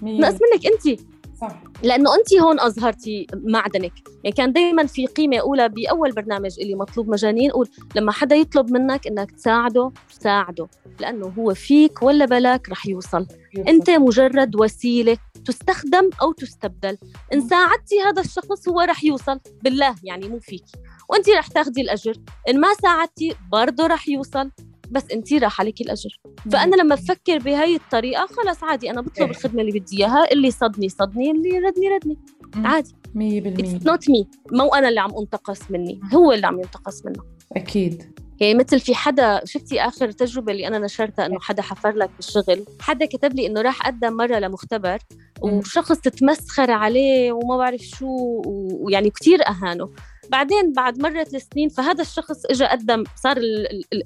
ناقص 0.03 0.35
منك 0.35 0.67
انت 0.67 1.01
صح. 1.41 1.63
لأنه 1.83 2.15
انت 2.15 2.35
هون 2.35 2.61
أظهرتي 2.61 3.27
معدنك. 3.35 3.93
يعني 4.25 4.37
كان 4.37 4.53
دائما 4.53 4.87
في 4.87 5.07
قيمة 5.07 5.37
أولى 5.37 5.69
بأول 5.69 6.13
برنامج 6.13 6.61
اللي 6.61 6.75
مطلوب 6.75 7.09
مجانين 7.09 7.51
قول 7.51 7.69
لما 7.97 8.13
حدا 8.13 8.37
يطلب 8.37 8.73
منك 8.73 9.07
إنك 9.07 9.31
تساعده 9.31 9.93
ساعده 10.11 10.69
لأنه 11.01 11.33
هو 11.39 11.55
فيك 11.55 12.03
ولا 12.03 12.25
بلاك 12.25 12.69
رح 12.69 12.87
يوصل. 12.87 13.27
يوصل. 13.57 13.69
أنت 13.69 13.91
مجرد 13.91 14.57
وسيلة 14.61 15.19
تستخدم 15.45 16.11
أو 16.23 16.33
تستبدل. 16.33 16.99
إن 17.35 17.41
ساعدتي 17.41 18.01
هذا 18.01 18.23
الشخص 18.23 18.69
هو 18.69 18.81
رح 18.81 19.05
يوصل. 19.05 19.41
بالله 19.63 19.95
يعني 20.03 20.29
مو 20.29 20.39
فيك. 20.39 20.65
وانت 21.09 21.31
رح 21.31 21.47
تاخذي 21.47 21.81
الأجر. 21.81 22.15
إن 22.49 22.61
ما 22.61 22.69
ساعدتي 22.83 23.35
برضه 23.53 23.87
رح 23.87 24.09
يوصل. 24.09 24.51
بس 24.91 25.05
انت 25.13 25.33
راح 25.33 25.61
عليك 25.61 25.81
الأجر. 25.81 26.21
فأنا 26.53 26.77
لما 26.77 26.95
بفكر 26.95 27.39
بهي 27.39 27.77
الطريقة 27.77 28.27
خلص 28.27 28.65
عادي 28.65 28.91
أنا 28.91 29.01
بطلب 29.01 29.25
إيه. 29.25 29.31
الخدمة 29.31 29.61
اللي 29.61 29.81
بدي 29.81 29.99
إياها 29.99 30.33
اللي 30.33 30.51
صدني 30.51 30.89
صدني 30.89 31.31
اللي 31.31 31.59
ردني 31.59 31.89
ردني. 31.89 32.19
عادي. 32.55 32.95
100% 33.15 33.87
not 33.87 34.11
me 34.11 34.29
مو 34.53 34.75
أنا 34.75 34.89
اللي 34.89 35.01
عم 35.01 35.11
أنتقص 35.19 35.71
مني 35.71 36.01
هو 36.15 36.33
اللي 36.33 36.47
عم 36.47 36.61
ينتقص 36.61 37.07
منه. 37.07 37.23
أكيد. 37.57 38.19
يعني 38.41 38.55
مثل 38.55 38.81
في 38.81 38.95
حدا 38.95 39.41
شفتي 39.45 39.81
آخر 39.81 40.11
تجربة 40.11 40.53
اللي 40.53 40.67
أنا 40.67 40.79
نشرتها 40.79 41.27
إنه 41.27 41.39
حدا 41.41 41.63
حفر 41.63 41.93
لك 41.97 42.11
بالشغل؟ 42.17 42.65
حدا 42.81 43.07
كتب 43.07 43.35
لي 43.35 43.47
إنه 43.47 43.61
راح 43.61 43.87
قدم 43.87 44.13
مرة 44.13 44.39
لمختبر 44.39 44.99
وشخص 45.43 45.99
تمسخر 45.99 46.71
عليه 46.71 47.33
وما 47.33 47.57
بعرف 47.57 47.81
شو 47.81 48.43
ويعني 48.47 49.11
كثير 49.11 49.39
أهانه. 49.49 49.91
بعدين 50.29 50.73
بعد 50.73 50.99
مرت 50.99 51.35
السنين 51.35 51.69
فهذا 51.69 52.03
الشخص 52.03 52.47
اجى 52.47 52.65
قدم 52.65 53.05
صار 53.23 53.37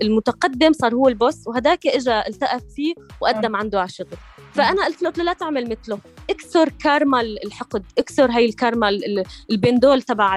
المتقدم 0.03 0.73
صار 0.73 0.95
هو 0.95 1.09
البوس 1.09 1.47
وهداك 1.47 1.87
اجى 1.87 2.19
التقى 2.19 2.61
فيه 2.77 2.95
وقدم 3.21 3.57
عنده 3.57 3.81
على 3.81 3.89
شغل 3.89 4.17
فأنا 4.53 4.85
قلت 4.85 5.03
له 5.03 5.09
قلت 5.09 5.19
له 5.19 5.25
لا 5.25 5.33
تعمل 5.33 5.71
مثله 5.71 5.99
اكسر 6.31 6.69
كارما 6.69 7.21
الحقد 7.21 7.85
اكسر 7.99 8.31
هاي 8.31 8.45
الكارما 8.45 8.99
البندول 9.51 10.03
تبع 10.03 10.37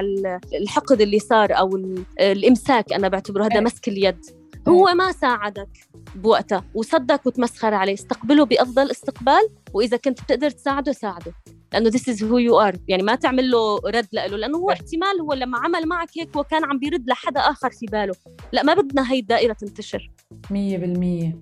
الحقد 0.54 1.00
اللي 1.00 1.18
صار 1.18 1.58
أو 1.58 1.76
الإمساك 2.20 2.92
أنا 2.92 3.08
بعتبره 3.08 3.44
هذا 3.44 3.60
مسك 3.60 3.88
اليد. 3.88 4.26
هو 4.68 4.84
ما 4.94 5.12
ساعدك 5.12 5.68
بوقتها 6.14 6.64
وصدق 6.74 7.26
وتمسخر 7.26 7.74
عليه 7.74 7.94
استقبله 7.94 8.44
بأفضل 8.44 8.90
استقبال 8.90 9.48
وإذا 9.72 9.96
كنت 9.96 10.22
بتقدر 10.22 10.50
تساعده 10.50 10.92
ساعده. 10.92 11.32
لأنه 11.72 11.90
this 11.90 12.02
is 12.02 12.20
who 12.20 12.38
you 12.48 12.72
are. 12.72 12.78
يعني 12.88 13.02
ما 13.02 13.14
تعمل 13.14 13.50
له 13.50 13.78
رد 13.86 14.06
له 14.12 14.26
لأنه 14.26 14.58
هو 14.58 14.70
احتمال 14.70 15.20
هو 15.20 15.32
لما 15.32 15.58
عمل 15.58 15.88
معك 15.88 16.08
هيك 16.18 16.36
هو 16.36 16.44
كان 16.44 16.64
عم 16.64 16.78
بيرد 16.78 17.08
لحدا 17.08 17.40
آخر 17.40 17.70
في 17.70 17.86
باله. 17.86 18.14
لا 18.52 18.62
ما 18.62 18.74
بدنا 18.74 19.12
هي 19.12 19.18
الدائرة 19.18 19.52
تنتشر. 19.52 20.10
100% 20.50 21.34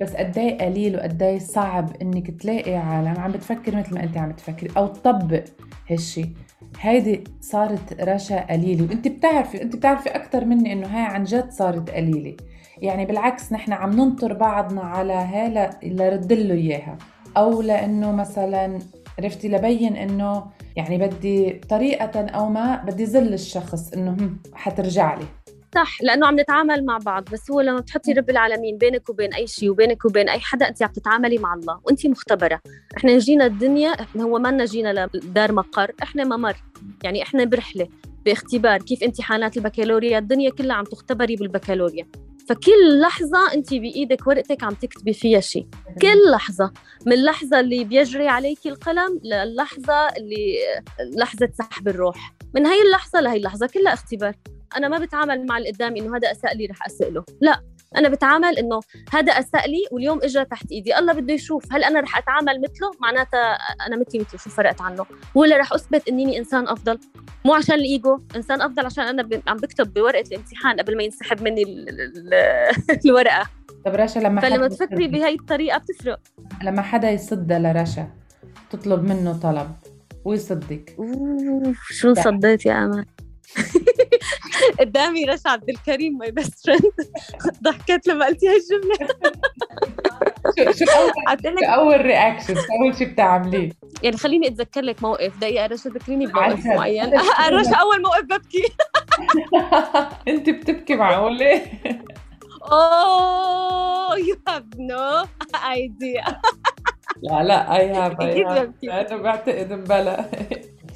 بس 0.00 0.12
قد 0.16 0.38
إيه 0.38 0.58
قليل 0.58 0.96
وقد 0.96 1.22
إيه 1.22 1.38
صعب 1.38 1.96
إنك 2.02 2.30
تلاقي 2.30 2.74
عالم 2.74 3.20
عم 3.20 3.32
بتفكر 3.32 3.76
مثل 3.76 3.94
ما 3.94 4.02
أنت 4.02 4.16
عم 4.16 4.28
بتفكري 4.28 4.70
أو 4.76 4.86
تطبق 4.86 5.44
هالشي. 5.90 6.24
هيدي 6.80 7.24
صارت 7.40 8.00
رشا 8.00 8.46
قليلة. 8.52 8.82
وأنت 8.84 9.08
بتعرفي 9.08 9.62
أنت 9.62 9.76
بتعرفي 9.76 10.08
أكثر 10.08 10.44
مني 10.44 10.72
إنه 10.72 10.86
هاي 10.86 11.14
عن 11.14 11.24
جد 11.24 11.50
صارت 11.50 11.90
قليلة. 11.90 12.36
يعني 12.78 13.06
بالعكس 13.06 13.52
نحن 13.52 13.72
عم 13.72 13.90
ننطر 13.90 14.32
بعضنا 14.32 14.80
على 14.80 15.12
هاي 15.12 15.70
لرد 15.82 16.32
له 16.32 16.54
إياها. 16.54 16.98
أو 17.36 17.62
لأنه 17.62 18.12
مثلا 18.12 18.78
عرفتي 19.18 19.48
لبين 19.48 19.96
إنه 19.96 20.44
يعني 20.76 20.98
بدي 20.98 21.60
طريقة 21.70 22.20
أو 22.20 22.48
ما 22.48 22.84
بدي 22.86 23.06
زل 23.06 23.34
الشخص 23.34 23.92
إنه 23.92 24.16
حترجع 24.54 25.14
لي. 25.14 25.24
صح 25.74 26.02
لأنه 26.02 26.26
عم 26.26 26.40
نتعامل 26.40 26.84
مع 26.84 26.98
بعض 26.98 27.24
بس 27.32 27.50
هو 27.50 27.60
لما 27.60 27.80
بتحطي 27.80 28.12
رب 28.12 28.30
العالمين 28.30 28.78
بينك 28.78 29.10
وبين 29.10 29.34
أي 29.34 29.46
شيء 29.46 29.70
وبينك 29.70 30.04
وبين 30.04 30.28
أي 30.28 30.40
حدا 30.40 30.68
أنت 30.68 30.82
عم 30.82 30.90
تتعاملي 30.92 31.38
مع 31.38 31.54
الله 31.54 31.80
وأنت 31.84 32.06
مختبرة. 32.06 32.60
إحنا 32.96 33.18
جينا 33.18 33.46
الدنيا 33.46 33.88
إحنا 33.88 34.22
هو 34.22 34.38
ما 34.38 34.64
جينا 34.64 35.08
لدار 35.14 35.52
مقر 35.52 35.92
إحنا 36.02 36.24
ممر. 36.24 36.56
يعني 37.04 37.22
إحنا 37.22 37.44
برحلة 37.44 37.88
باختبار 38.24 38.82
كيف 38.82 39.02
امتحانات 39.02 39.56
البكالوريا 39.56 40.18
الدنيا 40.18 40.50
كلها 40.50 40.76
عم 40.76 40.84
تختبري 40.84 41.36
بالبكالوريا. 41.36 42.06
فكل 42.48 43.00
لحظة 43.00 43.52
أنت 43.54 43.74
بإيدك 43.74 44.26
ورقتك 44.26 44.64
عم 44.64 44.74
تكتبي 44.74 45.12
فيها 45.12 45.40
شيء 45.40 45.66
كل 46.02 46.30
لحظة. 46.30 46.72
من 47.06 47.12
اللحظة 47.12 47.60
اللي 47.60 47.84
بيجري 47.84 48.28
عليك 48.28 48.66
القلم 48.66 49.20
للحظة 49.24 50.08
اللي 50.08 50.56
لحظة 51.16 51.48
سحب 51.58 51.88
الروح. 51.88 52.34
من 52.54 52.66
هاي 52.66 52.82
اللحظة 52.82 53.20
لهي 53.20 53.36
اللحظة 53.36 53.66
كلها 53.66 53.92
اختبار. 53.92 54.34
أنا 54.76 54.88
ما 54.88 54.98
بتعامل 54.98 55.46
مع 55.46 55.58
اللي 55.58 55.70
قدامي 55.70 56.00
إنه 56.00 56.16
هذا 56.16 56.30
أساء 56.32 56.56
لي 56.56 56.66
رح 56.66 56.86
أسأله. 56.86 57.24
لا 57.40 57.60
أنا 57.96 58.08
بتعامل 58.08 58.58
إنه 58.58 58.80
هذا 59.12 59.32
اساء 59.32 59.68
لي 59.70 59.84
واليوم 59.92 60.20
اجى 60.22 60.44
تحت 60.44 60.72
إيدي. 60.72 60.98
الله 60.98 61.12
بده 61.12 61.34
يشوف 61.34 61.72
هل 61.72 61.84
أنا 61.84 62.00
رح 62.00 62.18
أتعامل 62.18 62.60
مثله؟ 62.60 62.90
معناتها 63.00 63.58
أنا 63.86 63.96
مثلي 63.96 64.20
مثله 64.20 64.40
شو 64.40 64.50
فرقت 64.50 64.80
عنه؟ 64.80 65.06
ولا 65.34 65.56
رح 65.56 65.72
أثبت 65.72 66.08
إني 66.08 66.38
إنسان 66.38 66.68
أفضل؟ 66.68 66.98
مو 67.44 67.54
عشان 67.54 67.74
الإيجو 67.74 68.18
إنسان 68.36 68.62
أفضل 68.62 68.86
عشان 68.86 69.04
أنا 69.04 69.28
عم 69.46 69.56
بكتب 69.56 69.94
بورقة 69.94 70.24
الامتحان 70.32 70.80
قبل 70.80 70.96
ما 70.96 71.02
ينسحب 71.02 71.42
مني 71.42 71.62
الورقة. 73.06 73.46
طب 73.84 73.94
رشا 73.94 74.18
لما 74.18 74.40
فلما 74.40 74.68
تفكري 74.68 75.08
بهي 75.08 75.34
الطريقة 75.34 75.78
بتفرق. 75.78 76.20
لما 76.62 76.82
حدا 76.82 77.10
يصد 77.10 77.52
لرشا 77.52 78.08
تطلب 78.70 79.02
منه 79.02 79.40
طلب 79.40 79.70
ويصدك. 80.24 80.84
شو 81.90 82.14
صديت 82.14 82.66
يا 82.66 82.84
أمل؟ 82.84 83.06
قدامي 84.80 85.24
رشا 85.24 85.50
عبد 85.50 85.68
الكريم 85.70 86.18
my 86.18 86.30
best 86.30 86.66
friend 86.66 86.92
ضحكت 87.62 88.06
لما 88.06 88.26
قلتي 88.26 88.48
هاي 88.48 88.56
الجملة. 88.56 89.08
شو 90.56 90.84
اول 90.92 91.14
شو 91.64 91.72
أول 91.74 92.00
reaction 92.00 92.54
أول 92.56 92.96
شيء 92.96 93.08
بتعمليه؟ 93.08 93.70
يعني 94.02 94.16
خليني 94.16 94.48
اتذكر 94.48 94.80
لك 94.80 95.02
موقف. 95.02 95.38
دقيقة 95.38 95.66
رشا 95.66 95.88
ذكريني 95.88 96.26
بموقف 96.26 96.66
معين. 96.66 97.12
رشا 97.58 97.76
أول 97.76 98.02
موقف 98.02 98.24
ببكي. 98.24 98.64
أنت 100.28 100.50
بتبكي 100.50 100.94
معقوله 100.94 101.62
oh 102.72 104.18
you 104.18 104.36
have 104.48 104.62
no 104.78 105.24
idea 105.72 106.24
لا 107.22 107.42
لا 107.42 107.76
I 107.76 107.92
have 107.92 108.20
I 108.20 108.44
have 108.44 108.70
أنا 108.84 109.16
بعتقد 109.16 109.72
مبلا 109.72 110.30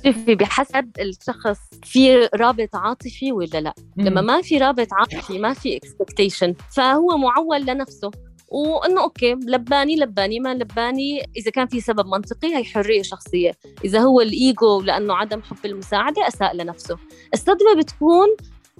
شوفي 0.06 0.34
بحسب 0.34 0.90
الشخص 1.00 1.58
في 1.84 2.28
رابط 2.34 2.76
عاطفي 2.76 3.32
ولا 3.32 3.60
لا. 3.60 3.74
لما 3.96 4.20
ما 4.20 4.42
في 4.42 4.58
رابط 4.58 4.88
عاطفي 4.92 5.38
ما 5.38 5.52
في 5.52 5.76
expectation 5.76 6.54
فهو 6.76 7.16
معول 7.16 7.60
لنفسه 7.60 8.10
وإنه 8.48 9.02
أوكي 9.02 9.32
لباني 9.32 9.96
لباني 9.96 10.40
ما 10.40 10.54
لباني. 10.54 11.22
إذا 11.36 11.50
كان 11.50 11.66
في 11.66 11.80
سبب 11.80 12.06
منطقي 12.06 12.56
هي 12.56 12.64
حرية 12.64 13.02
شخصية. 13.02 13.52
إذا 13.84 13.98
هو 13.98 14.20
الإيجو 14.20 14.80
لأنه 14.80 15.14
عدم 15.14 15.42
حب 15.42 15.56
المساعدة 15.64 16.28
أساء 16.28 16.56
لنفسه. 16.56 16.98
الصدمة 17.34 17.74
بتكون 17.78 18.28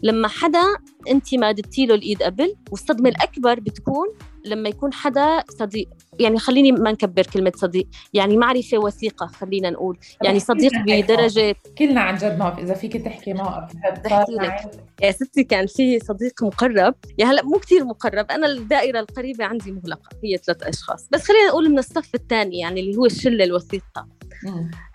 لما 0.02 0.28
حدا 0.28 0.64
انت 1.11 1.35
ما 1.35 1.52
ددتي 1.52 1.87
له 1.87 1.94
الإيد 1.94 2.23
قبل 2.23 2.56
والصدمة 2.70 3.09
الأكبر 3.09 3.61
بتكون 3.61 4.06
لما 4.44 4.68
يكون 4.68 4.92
حدا 4.92 5.44
صديق 5.49 5.88
يعني 6.20 6.38
خليني 6.38 6.73
ما 6.73 6.92
نكبر 6.92 7.23
كلمة 7.23 7.52
صديق 7.56 7.87
يعني 8.14 8.37
معرفة 8.37 8.78
وثيقة 8.78 9.26
خلينا 9.26 9.70
نقول 9.70 9.99
يعني 10.23 10.40
صديق 10.40 10.73
بدرجة 10.87 11.56
كلنا 11.78 12.00
عن 12.00 12.16
جد 12.16 12.38
موقف 12.38 12.59
إذا 12.59 12.75
فيك 12.75 12.97
تحكي 12.97 13.32
موقف. 13.32 13.73
بحكي 14.04 14.32
لك. 14.32 14.70
يا 15.02 15.11
ستي 15.11 15.44
كان 15.44 15.66
في 15.66 15.99
صديق 15.99 16.42
مقرب 16.42 16.94
يا 17.18 17.26
هلا 17.26 17.42
مو 17.44 17.59
كثير 17.59 17.85
مقرب 17.85 18.30
أنا 18.30 18.47
الدائرة 18.47 19.00
القريبة 19.00 19.44
عندي 19.44 19.73
مغلقة 19.73 20.09
هي 20.25 20.37
ثلاث 20.37 20.62
أشخاص 20.62 21.09
بس 21.11 21.25
خلينا 21.25 21.49
نقول 21.49 21.70
من 21.70 21.78
الصف 21.78 22.14
الثاني 22.14 22.59
يعني 22.59 22.80
اللي 22.80 22.97
هو 22.97 23.06
الشلة 23.06 23.44
الوثيقة. 23.44 24.09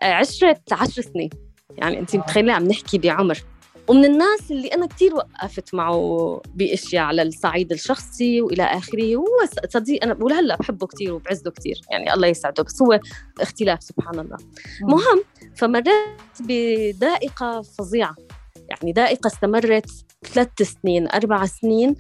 آه، 0.02 0.06
عشرة 0.06 0.58
عشر 0.72 1.02
سنين 1.02 1.30
يعني 1.78 2.00
أنت 2.00 2.16
متخيلة 2.16 2.54
عم 2.54 2.64
نحكي 2.68 2.98
بعمر. 2.98 3.44
ومن 3.88 4.06
الناس 4.06 4.52
اللي 4.52 4.68
أنا 4.68 4.86
كتير 4.86 5.16
وقفت 5.16 5.74
معه 5.74 6.42
بأشياء 6.56 7.04
على 7.04 7.22
الصعيد 7.22 7.72
الشخصي 7.72 8.42
وإلى 8.42 8.64
آخره. 8.64 9.16
هو 9.16 9.26
صديق 9.70 10.04
أنا 10.04 10.18
ولهلا 10.22 10.56
بحبه 10.56 10.88
كتير 10.88 11.14
وبعزه 11.14 11.52
كتير 11.52 11.82
يعني 11.92 12.14
الله 12.14 12.28
يسعده 12.28 12.64
بس 12.64 12.82
هو 12.82 13.00
اختلاف 13.42 13.84
سبحان 13.84 14.20
الله. 14.20 14.38
مهم 14.82 15.24
فمريت 15.56 15.94
بدائقة 16.40 17.62
فظيعة 17.62 18.16
يعني 18.70 18.92
دائقة 18.92 19.28
استمرت 19.28 19.90
ثلاث 20.26 20.62
سنين 20.62 21.08
أربع 21.08 21.46
سنين. 21.46 21.96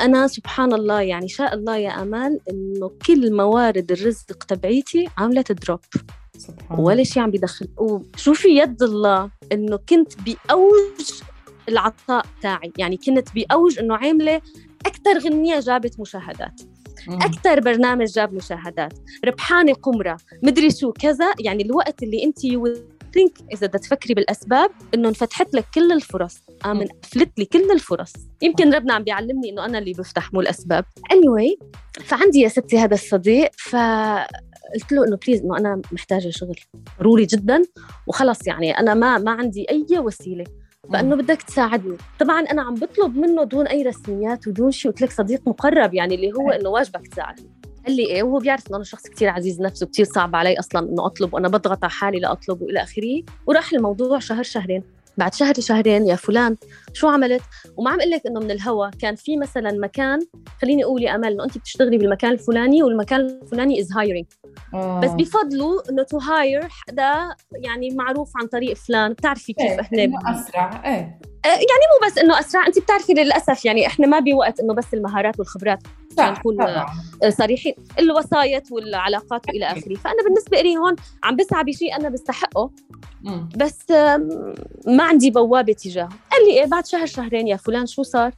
أنا 0.00 0.26
سبحان 0.26 0.72
الله 0.72 1.00
يعني 1.00 1.28
شاء 1.28 1.54
الله 1.54 1.76
يا 1.76 2.02
أمال 2.02 2.40
إنه 2.50 2.90
كل 3.06 3.36
موارد 3.36 3.92
الرزق 3.92 4.44
تبعيتي 4.44 5.08
عاملة 5.18 5.44
دروب 5.66 5.80
سبحان 6.38 6.80
ولا 6.80 7.02
شيء 7.04 7.22
عم 7.22 7.30
بيدخل. 7.30 7.68
وشوفي 7.76 8.48
يد 8.48 8.82
الله؟ 8.82 9.30
إنه 9.52 9.78
كنت 9.88 10.12
بأوج 10.20 11.22
العطاء 11.68 12.26
تاعي. 12.42 12.72
يعني 12.78 12.96
كنت 12.96 13.28
بأوج 13.34 13.78
إنه 13.78 13.96
عاملة 13.96 14.40
أكثر 14.86 15.18
غنية 15.18 15.60
جابت 15.60 16.00
مشاهدات. 16.00 16.60
أكثر 17.08 17.60
برنامج 17.60 18.06
جاب 18.06 18.34
مشاهدات. 18.34 18.92
ربحانة 19.24 19.72
قمرة. 19.72 20.16
مدري 20.42 20.70
شو 20.70 20.92
كذا. 20.92 21.34
يعني 21.40 21.62
الوقت 21.62 22.02
اللي 22.02 22.24
أنت 22.24 22.44
think 23.14 23.32
إذا 23.52 23.66
بدك 23.66 23.80
تفكري 23.80 24.14
بالأسباب 24.14 24.70
إنه 24.94 25.08
انفتحت 25.08 25.54
لك 25.54 25.64
كل 25.74 25.92
الفرص 25.92 26.38
قام 26.60 26.84
قفلت 27.02 27.38
لي 27.38 27.44
كل 27.44 27.70
الفرص. 27.70 28.12
يمكن 28.42 28.74
ربنا 28.74 28.94
عم 28.94 29.04
بيعلمني 29.04 29.50
إنه 29.50 29.64
أنا 29.64 29.78
اللي 29.78 29.92
بفتح 29.92 30.32
مو 30.32 30.40
الأسباب. 30.40 30.84
Anyway 31.12 31.66
فعندي 32.04 32.40
يا 32.40 32.48
ستي 32.48 32.78
هذا 32.78 32.94
الصديق 32.94 33.50
ف 33.58 33.76
قلت 34.74 34.92
له 34.92 35.04
إنه 35.08 35.18
please 35.26 35.40
إنه 35.40 35.56
أنا 35.58 35.82
محتاجة 35.92 36.30
شغل 36.30 36.56
ضروري 37.00 37.24
جدا 37.24 37.62
وخلص 38.06 38.46
يعني 38.46 38.78
أنا 38.78 38.94
ما 38.94 39.18
ما 39.18 39.30
عندي 39.30 39.66
أي 39.70 39.98
وسيلة. 39.98 40.44
فإنه 40.92 41.16
بدك 41.16 41.42
تساعدني. 41.42 41.96
طبعا 42.18 42.40
أنا 42.40 42.62
عم 42.62 42.74
بطلب 42.74 43.16
منه 43.16 43.44
دون 43.44 43.66
أي 43.66 43.82
رسميات 43.82 44.48
ودون 44.48 44.70
شيء 44.70 44.90
قلت 44.90 45.02
لك 45.02 45.10
صديق 45.10 45.48
مقرب 45.48 45.94
يعني 45.94 46.14
اللي 46.14 46.32
هو 46.32 46.50
إنه 46.50 46.68
واجبك 46.68 47.08
تساعدني. 47.08 47.50
قال 47.88 47.96
لي 47.96 48.06
إيه 48.06 48.22
وهو 48.22 48.38
بيعرف 48.38 48.68
إنه 48.68 48.76
أنا 48.76 48.84
شخص 48.84 49.02
كثير 49.02 49.28
عزيز 49.28 49.60
نفسه 49.60 49.86
كثير 49.86 50.04
صعب 50.04 50.36
علي 50.36 50.58
أصلا 50.58 50.88
إنه 50.88 51.06
أطلب 51.06 51.34
وأنا 51.34 51.48
بضغط 51.48 51.84
على 51.84 51.90
حالي 51.90 52.18
لأطلب 52.20 52.62
وإلى 52.62 52.82
آخره. 52.82 53.22
وراح 53.46 53.72
الموضوع 53.72 54.18
شهر 54.18 54.42
شهرين. 54.42 54.82
بعد 55.18 55.34
شهر 55.34 55.54
شهرين 55.58 56.06
يا 56.06 56.16
فلان 56.16 56.56
شو 56.92 57.08
عملت؟ 57.08 57.42
وما 57.76 57.90
عم 57.90 58.00
أقول 58.00 58.10
لك 58.10 58.26
إنه 58.26 58.40
من 58.40 58.50
الهوا. 58.50 58.90
كان 58.90 59.14
في 59.14 59.36
مثلا 59.36 59.72
مكان 59.72 60.18
خليني 60.62 60.84
أقول 60.84 61.02
يا 61.02 61.14
أمل 61.14 61.32
إنه 61.32 61.44
أنت 61.44 61.58
بتشتغلي 61.58 61.98
بالمكان 61.98 62.32
الفلاني 62.32 62.82
والمكان 62.82 63.20
الفلاني 63.20 63.80
is 63.80 63.92
hiring 63.92 64.26
آه. 64.74 65.00
بس 65.00 65.10
بفضلوا 65.10 65.90
إنه 65.90 66.02
to 66.02 66.18
hire 66.18 66.68
حدا 66.68 67.14
يعني 67.52 67.90
معروف 67.90 68.32
عن 68.36 68.46
طريق 68.46 68.76
فلان. 68.76 69.12
بتعرفي 69.12 69.52
كيف 69.52 69.70
إيه 69.70 69.80
إحنا 69.80 70.18
أسرع. 70.26 70.82
إيه. 70.86 71.20
يعني 71.50 71.84
مو 71.92 72.06
بس 72.06 72.18
إنه 72.18 72.40
أسرع 72.40 72.66
انت 72.66 72.78
بتعرفي 72.78 73.12
للأسف 73.12 73.64
يعني 73.64 73.86
إحنا 73.86 74.06
ما 74.06 74.18
بوقت 74.18 74.60
إنه 74.60 74.74
بس 74.74 74.94
المهارات 74.94 75.38
والخبرات 75.38 75.78
عشان 76.18 76.32
نكون 76.32 76.56
صريحين. 77.28 77.74
الوسايط 77.98 78.72
والعلاقات 78.72 79.48
والى 79.48 79.66
آخره. 79.66 79.94
فأنا 79.94 80.22
بالنسبة 80.24 80.60
لي 80.60 80.76
هون 80.76 80.96
عم 81.22 81.36
بسعى 81.36 81.64
بشيء 81.64 81.96
أنا 81.96 82.08
بستحقه 82.08 82.70
بس 83.56 83.90
ما 84.86 85.04
عندي 85.04 85.30
بوابة 85.30 85.72
تجاهه. 85.72 86.08
قال 86.32 86.46
لي 86.46 86.60
إيه 86.60 86.66
بعد 86.66 86.86
شهر 86.86 87.06
شهرين 87.06 87.48
يا 87.48 87.56
فلان 87.56 87.86
شو 87.86 88.02
صار؟ 88.02 88.32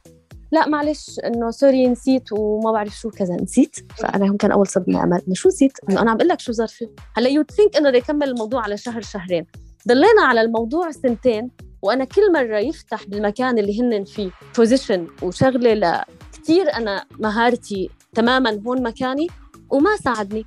لا 0.51 0.67
معلش 0.67 1.19
إنه 1.25 1.51
sorry 1.51 1.87
نسيت 1.87 2.31
وما 2.31 2.71
بعرف 2.71 2.97
شو 2.97 3.09
كذا 3.09 3.35
نسيت. 3.35 3.75
فأنا 3.97 4.25
هم 4.25 4.37
كان 4.37 4.51
أول 4.51 4.67
صدمة 4.67 5.03
امل 5.03 5.21
إنه 5.27 5.35
شو 5.35 5.49
نسيت؟ 5.49 5.71
إنه 5.89 6.01
أنا 6.01 6.11
عم 6.11 6.17
بقول 6.17 6.29
لك 6.29 6.39
شو 6.39 6.51
صار 6.51 6.67
فيه 6.67 6.87
هلأ 7.17 7.29
you 7.29 7.43
think 7.43 7.77
إنه 7.77 7.89
يكمل 7.89 8.29
الموضوع 8.29 8.63
على 8.63 8.77
شهر 8.77 9.01
شهرين. 9.01 9.45
ضلينا 9.87 10.21
على 10.21 10.41
الموضوع 10.41 10.91
سنتين. 10.91 11.51
وأنا 11.81 12.05
كل 12.05 12.33
مرة 12.33 12.57
يفتح 12.57 13.05
بالمكان 13.07 13.59
اللي 13.59 13.81
هن 13.81 14.03
فيه 14.03 14.31
position 14.57 15.07
وشغلة 15.23 15.73
ل 15.73 16.03
كثير 16.33 16.73
أنا 16.73 17.05
مهارتي 17.19 17.89
تماما 18.13 18.61
هون 18.67 18.83
مكاني 18.83 19.27
وما 19.69 19.97
ساعدني. 19.97 20.45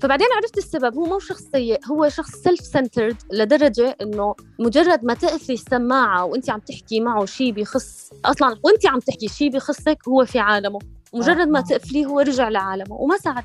فبعدين 0.00 0.26
عرفت 0.36 0.58
السبب 0.58 0.94
هو 0.94 1.04
مو 1.04 1.18
شخص 1.18 1.42
سيء 1.42 1.86
هو 1.86 2.08
شخص 2.08 2.30
self 2.30 2.60
centered 2.60 3.16
لدرجة 3.32 3.96
إنه 4.02 4.34
مجرد 4.58 5.04
ما 5.04 5.14
تقفي 5.14 5.52
السماعة 5.52 6.24
وانت 6.24 6.50
عم 6.50 6.60
تحكي 6.60 7.00
معه 7.00 7.24
شيء 7.24 7.52
بخص 7.52 8.10
أصلا 8.24 8.56
وانت 8.64 8.86
عم 8.86 8.98
تحكي 8.98 9.28
شيء 9.28 9.50
بخصك 9.50 9.98
هو 10.08 10.24
في 10.24 10.38
عالمه. 10.38 10.78
مجرد 11.14 11.48
ما 11.48 11.60
تقفليه 11.60 12.06
هو 12.06 12.20
رجع 12.20 12.48
لعالمه 12.48 12.94
وما 12.94 13.16
ساعد. 13.16 13.44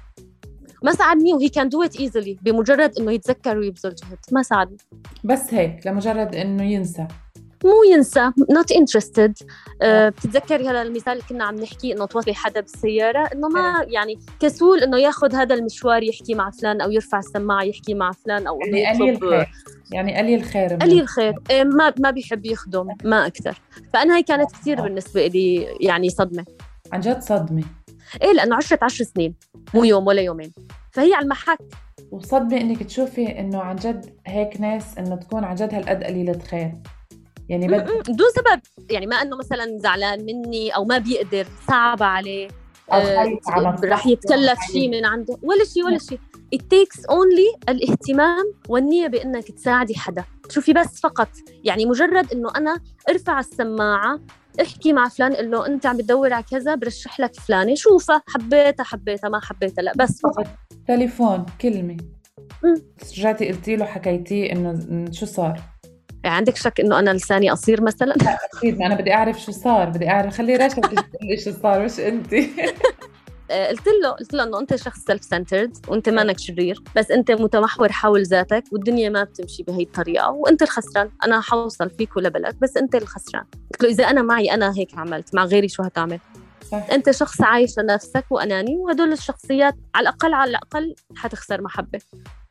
ما 0.85 0.93
ساعدني 0.93 1.33
و 1.33 1.49
he 1.49 1.57
can 1.57 1.69
do 1.69 1.83
it 1.83 1.99
easily 1.99 2.37
بمجرد 2.41 2.99
إنه 2.99 3.11
يتذكر 3.11 3.57
ويبذل 3.57 3.95
جهد. 3.95 4.17
ما 4.31 4.43
ساعدني. 4.43 4.77
بس 5.23 5.53
هيك 5.53 5.87
لمجرد 5.87 6.35
إنه 6.35 6.63
ينسى. 6.63 7.07
مو 7.63 7.83
ينسى. 7.93 8.31
not 8.49 8.71
interested 8.71 9.37
أه 9.81 10.09
بتتذكري 10.09 10.67
هذا 10.67 10.81
المثال 10.81 11.13
اللي 11.13 11.23
كنا 11.29 11.43
عم 11.43 11.55
نحكي 11.55 11.93
إنه 11.93 12.05
توصلي 12.05 12.33
حدا 12.33 12.61
بالسيارة؟ 12.61 13.29
إنه 13.33 13.47
ما 13.47 13.59
إيه. 13.59 13.93
يعني 13.93 14.19
كسول 14.39 14.79
إنه 14.79 14.97
ياخذ 14.97 15.35
هذا 15.35 15.55
المشوار 15.55 16.03
يحكي 16.03 16.35
مع 16.35 16.51
فلان 16.51 16.81
أو 16.81 16.91
يرفع 16.91 17.19
السماعة 17.19 17.63
يحكي 17.63 17.93
مع 17.93 18.11
فلان 18.11 18.47
أو 18.47 18.61
إنه 18.61 18.77
يعني 18.77 18.99
قليل 18.99 19.19
خير. 19.19 19.47
يعني 19.91 20.17
قليل 20.17 20.43
خير 20.43 20.75
قليل 20.75 21.07
خير. 21.07 21.33
إيه 21.49 21.63
ما 21.63 21.93
ما 21.99 22.11
بيحب 22.11 22.45
يخدم. 22.45 22.87
ما 23.03 23.27
أكثر. 23.27 23.61
فأنا 23.93 24.17
هي 24.17 24.23
كانت 24.23 24.51
كثير 24.51 24.81
بالنسبة 24.81 25.27
لي 25.27 25.67
يعني 25.81 26.09
صدمة. 26.09 26.45
عن 26.93 26.99
جد 26.99 27.21
صدمة. 27.21 27.63
إيه 28.21 28.31
لأنه 28.31 28.55
عشرة 28.55 28.79
عشر 28.81 29.03
سنين. 29.03 29.35
مو 29.73 29.83
يوم 29.83 30.07
ولا 30.07 30.21
يومين. 30.21 30.51
فهي 30.95 31.13
على 31.13 31.23
المحك. 31.23 31.59
وصدمه 32.11 32.61
إنك 32.61 32.83
تشوفي 32.83 33.39
إنه 33.39 33.61
عن 33.61 33.75
جد 33.75 34.15
هيك 34.27 34.61
ناس 34.61 34.97
إنه 34.97 35.15
تكون 35.15 35.43
عن 35.43 35.55
جد 35.55 35.73
هالقد 35.73 36.03
قليلة 36.03 36.39
خير. 36.39 36.71
يعني 37.49 37.67
بد... 37.67 37.83
بدون 38.09 38.27
سبب. 38.35 38.61
يعني 38.91 39.07
ما 39.07 39.15
إنه 39.15 39.37
مثلا 39.37 39.77
زعلان 39.77 40.25
مني 40.25 40.69
أو 40.69 40.85
ما 40.85 40.97
بيقدر 40.97 41.45
صعب 41.67 42.03
عليه. 42.03 42.47
آه 42.91 43.39
رح 43.83 44.07
يتكلف 44.07 44.59
شيء 44.71 44.89
من 44.89 45.05
عنده. 45.05 45.37
ولا 45.43 45.63
شيء 45.63 45.85
ولا 45.85 45.97
شيء 45.97 46.19
it 46.55 46.59
takes 46.59 46.99
only 46.99 47.69
الاهتمام 47.69 48.53
والنية 48.69 49.07
بأنك 49.07 49.51
تساعدي 49.51 49.95
حدا. 49.95 50.23
شوفي 50.49 50.73
بس 50.73 50.99
فقط. 51.01 51.29
يعني 51.63 51.85
مجرد 51.85 52.33
أنه 52.33 52.49
أنا 52.57 52.79
أرفع 53.09 53.39
السماعة 53.39 54.19
احكي 54.61 54.93
مع 54.93 55.09
فلان 55.09 55.33
قل 55.35 55.51
له 55.51 55.67
أنت 55.67 55.85
عم 55.85 55.97
بتدور 55.97 56.33
على 56.33 56.43
كذا 56.51 56.75
برشح 56.75 57.19
لك 57.19 57.35
فلانة. 57.35 57.75
شوفها 57.75 58.21
حبيتها 58.27 58.83
حبيتها 58.83 59.29
ما 59.29 59.39
حبيتها 59.39 59.81
لا 59.81 59.93
بس 59.95 60.21
فقط 60.21 60.47
تليفون 60.87 61.45
كلمة. 61.61 61.97
رجعتي 63.17 63.47
قلتي 63.51 63.75
له 63.75 63.85
حكيتيه 63.85 64.51
إنه 64.51 65.11
شو 65.11 65.25
صار؟ 65.25 65.61
يعني 66.23 66.37
عندك 66.37 66.55
شك 66.55 66.79
إنه 66.79 66.99
أنا 66.99 67.09
لساني 67.13 67.49
قصير 67.49 67.81
مثلا؟ 67.83 68.13
لا 68.13 68.37
أكيد 68.53 68.81
أنا 68.81 68.95
بدي 68.95 69.13
أعرف 69.13 69.41
شو 69.41 69.51
صار 69.51 69.89
بدي 69.89 70.09
أعرف 70.09 70.33
خلي 70.37 70.55
رشا 70.55 70.81
تقول 70.81 71.39
شو 71.43 71.51
صار 71.63 71.85
مش 71.85 71.99
انت 71.99 72.33
آه، 72.33 72.47
قلت 73.51 73.87
له 74.03 74.09
قلت 74.09 74.33
له 74.33 74.43
إنه 74.43 74.59
أنت 74.59 74.75
شخص 74.75 74.99
self 74.99 75.23
centered 75.23 75.77
وانت 75.87 76.09
مانك 76.09 76.39
شرير 76.39 76.83
بس 76.95 77.11
أنت 77.11 77.31
متمحور 77.31 77.91
حول 77.91 78.23
ذاتك 78.23 78.63
والدنيا 78.71 79.09
ما 79.09 79.23
بتمشي 79.23 79.63
بهي 79.63 79.83
الطريقة 79.83 80.29
وأنت 80.29 80.61
الخسران. 80.61 81.09
أنا 81.25 81.41
حوصل 81.41 81.89
فيك 81.89 82.17
ولبلد 82.17 82.59
بس 82.61 82.77
أنت 82.77 82.95
الخسران. 82.95 83.43
قلت 83.73 83.83
له 83.83 83.89
إذا 83.89 84.03
أنا 84.03 84.21
معي 84.21 84.53
أنا 84.53 84.73
هيك 84.77 84.97
عملت 84.97 85.35
مع 85.35 85.45
غيري 85.45 85.67
شو 85.67 85.83
هتعمل؟ 85.83 86.19
صح. 86.71 86.87
أنت 86.91 87.11
شخص 87.11 87.41
عايش 87.41 87.79
لنفسك 87.79 88.25
وأناني 88.31 88.77
وهدول 88.77 89.11
الشخصيات 89.11 89.75
على 89.95 90.03
الأقل 90.03 90.33
على 90.33 90.49
الأقل 90.49 90.95
حتخسر 91.15 91.61
محبة. 91.61 91.99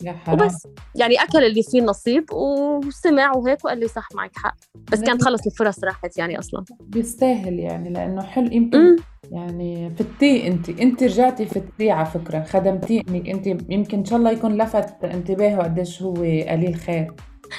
يا 0.03 0.13
حرام. 0.13 0.41
وبس. 0.41 0.67
يعني 0.95 1.23
أكل 1.23 1.45
اللي 1.45 1.63
فيه 1.63 1.83
نصيب 1.83 2.33
وسمع 2.33 3.37
وهيك 3.37 3.65
وقال 3.65 3.79
لي 3.79 3.89
صح 3.89 4.09
معك 4.15 4.31
حق. 4.37 4.57
بس 4.93 5.01
كانت 5.01 5.25
خلص 5.25 5.47
الفرص 5.47 5.85
راحت 5.85 6.19
يعني 6.19 6.39
أصلا. 6.39 6.65
بيستاهل 6.81 7.59
يعني 7.59 7.91
لأنه 7.91 8.23
حلو. 8.23 8.53
يمكن 8.53 8.97
يعني 9.31 9.95
فتيه 9.97 10.47
أنت. 10.47 10.69
أنت 10.69 11.03
رجعتي 11.03 11.47
فتية 11.47 11.93
على 11.93 12.07
فكرة. 12.07 12.45
خدمتيه 12.45 13.01
انك 13.09 13.29
أنت 13.29 13.47
يمكن 13.47 13.99
إن 13.99 14.05
شاء 14.05 14.19
الله 14.19 14.31
يكون 14.31 14.63
لفت 14.63 15.05
انتباهه 15.05 15.63
قديش 15.63 16.03
هو 16.03 16.15
قليل 16.15 16.75
خير. 16.75 17.13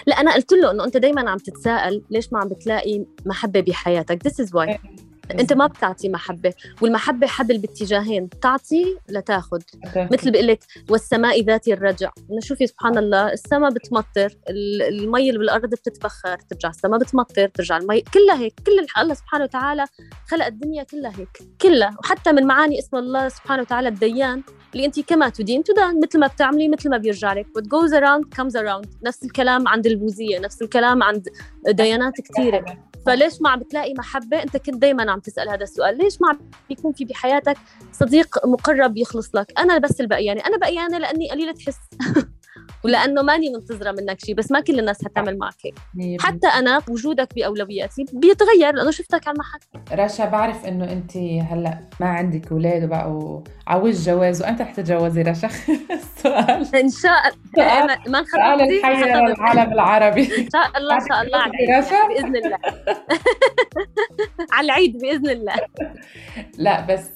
لا 0.07 0.21
أنا 0.21 0.33
قلت 0.33 0.51
له 0.51 0.71
إنه 0.71 0.83
أنت 0.83 0.97
دائما 0.97 1.29
عم 1.29 1.37
تتساءل 1.37 2.03
ليش 2.09 2.33
ما 2.33 2.39
عم 2.39 2.47
بتلاقي 2.47 3.05
محبة 3.25 3.59
بحياتك. 3.59 4.27
This 4.27 4.45
is 4.45 4.49
why. 4.49 4.77
انت 5.31 5.53
ما 5.53 5.67
بتعطي 5.67 6.09
محبة 6.09 6.53
والمحبة 6.81 7.27
حبل 7.27 7.57
باتجاهين 7.57 8.29
تعطي 8.29 8.97
لتاخذ 9.09 9.61
مثل 9.95 10.31
بقول 10.31 10.47
لك 10.47 10.59
والسماء 10.89 11.43
ذات 11.43 11.67
الرجع. 11.67 12.11
شوفي 12.39 12.67
سبحان 12.67 12.97
الله 12.97 13.33
السماء 13.33 13.71
بتمطر 13.71 14.37
المي 14.49 15.29
اللي 15.29 15.39
بالأرض 15.39 15.69
بتتبخر 15.69 16.37
ترجع. 16.37 16.69
السماء 16.69 16.99
بتمطر 16.99 17.47
ترجع 17.47 17.77
المي. 17.77 18.01
كلها 18.01 18.39
هيك 18.39 18.53
كل 18.65 19.01
الله 19.01 19.13
سبحانه 19.13 19.43
وتعالى 19.43 19.85
خلق 20.27 20.45
الدنيا 20.45 20.83
كلها 20.83 21.11
هيك 21.17 21.37
كلها. 21.61 21.95
وحتى 21.99 22.31
من 22.31 22.47
معاني 22.47 22.79
اسم 22.79 22.97
الله 22.97 23.29
سبحانه 23.29 23.61
وتعالى 23.61 23.89
الديان 23.89 24.43
اللي 24.73 24.85
انت 24.85 24.99
كما 24.99 25.29
تدين 25.29 25.63
تدان. 25.63 25.99
مثل 26.03 26.19
ما 26.19 26.27
بتعملي 26.27 26.67
مثل 26.67 26.89
ما 26.89 26.97
بيرجع 26.97 27.33
لك. 27.33 27.45
What 27.45 27.63
goes 27.63 27.91
around 27.91 28.41
comes 28.41 28.61
around. 28.61 28.87
نفس 29.03 29.23
الكلام 29.23 29.67
عند 29.67 29.87
البوذية 29.87 30.39
نفس 30.39 30.61
الكلام 30.61 31.03
عند 31.03 31.29
ديانات 31.67 32.13
كثيرة. 32.21 32.65
فليش 33.05 33.41
ما 33.41 33.49
عم 33.49 33.59
بتلاقي 33.59 33.93
محبة؟ 33.93 34.43
انت 34.43 34.57
كنت 34.57 34.75
دائما 34.75 35.11
عم 35.11 35.19
تسأل 35.19 35.49
هذا 35.49 35.63
السؤال. 35.63 35.97
ليش 35.97 36.21
ما 36.21 36.29
عم 36.29 36.39
بيكون 36.69 36.93
في 36.93 37.05
بحياتك 37.05 37.57
صديق 37.91 38.45
مقرب 38.45 38.97
يخلص 38.97 39.35
لك؟ 39.35 39.59
أنا 39.59 39.77
بس 39.77 40.01
البقيانه 40.01 40.41
أنا 40.45 40.57
بقيانة 40.57 40.97
لأني 40.97 41.31
قليلة 41.31 41.55
حس. 41.67 41.77
ولأنه 42.85 43.21
ماني 43.21 43.49
منتظرة 43.49 43.91
منك 43.91 44.19
شيء 44.25 44.35
بس 44.35 44.51
ما 44.51 44.59
كل 44.59 44.79
الناس 44.79 45.05
حتعمل 45.05 45.37
معك 45.37 45.53
هيك. 45.65 46.21
حتى 46.21 46.47
أنا 46.47 46.81
وجودك 46.89 47.35
بأولوياتي 47.35 48.05
بيتغير 48.13 48.73
لأنه 48.75 48.91
شفتك 48.91 49.27
على 49.27 49.35
المحك. 49.35 49.61
رشا 49.91 50.25
بعرف 50.25 50.65
إنه 50.65 50.91
أنت 50.91 51.17
هلأ 51.17 51.79
ما 51.99 52.07
عندك 52.07 52.51
أولاد 52.51 52.83
وبقوا 52.83 53.41
على 53.67 53.81
وجه 53.81 54.11
جواز 54.11 54.41
وأنت 54.41 54.61
رح 54.61 54.71
تتجوزي 54.71 55.21
رشا؟ 55.21 55.49
السؤال 55.91 56.75
إن 56.75 56.89
شاء 56.89 57.27
الله. 57.57 57.97
ما 58.07 58.23
سؤال 58.23 58.61
العالم 59.31 59.73
العربي. 59.73 60.21
إن 60.21 60.49
شاء 60.53 60.77
الله 60.77 60.95
إن 60.95 61.07
شاء 61.09 61.21
الله. 61.21 61.37
على 61.37 61.47
العيد 61.47 61.77
بإذن 62.09 62.35
الله. 62.35 62.57
على 64.53 64.65
العيد 64.65 64.97
بإذن 64.97 65.29
الله. 65.29 65.53
لا 66.57 66.81
بس 66.85 67.09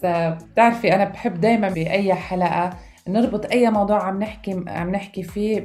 بتعرفي 0.52 0.96
أنا 0.96 1.04
بحب 1.04 1.42
دائما 1.42 1.70
بأي 1.70 2.14
حلقة 2.14 2.70
نربط 3.10 3.52
أي 3.52 3.70
موضوع 3.70 4.04
عم 4.04 4.20
نحكي 4.20 4.64
عم 4.68 4.90
نحكي 4.90 5.24
فيه 5.24 5.60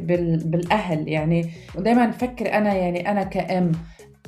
بالأهل. 0.44 1.08
يعني 1.08 1.50
ودائما 1.74 2.06
بفكر 2.06 2.52
أنا 2.52 2.74
يعني 2.74 3.10
أنا 3.10 3.22
كأم 3.22 3.72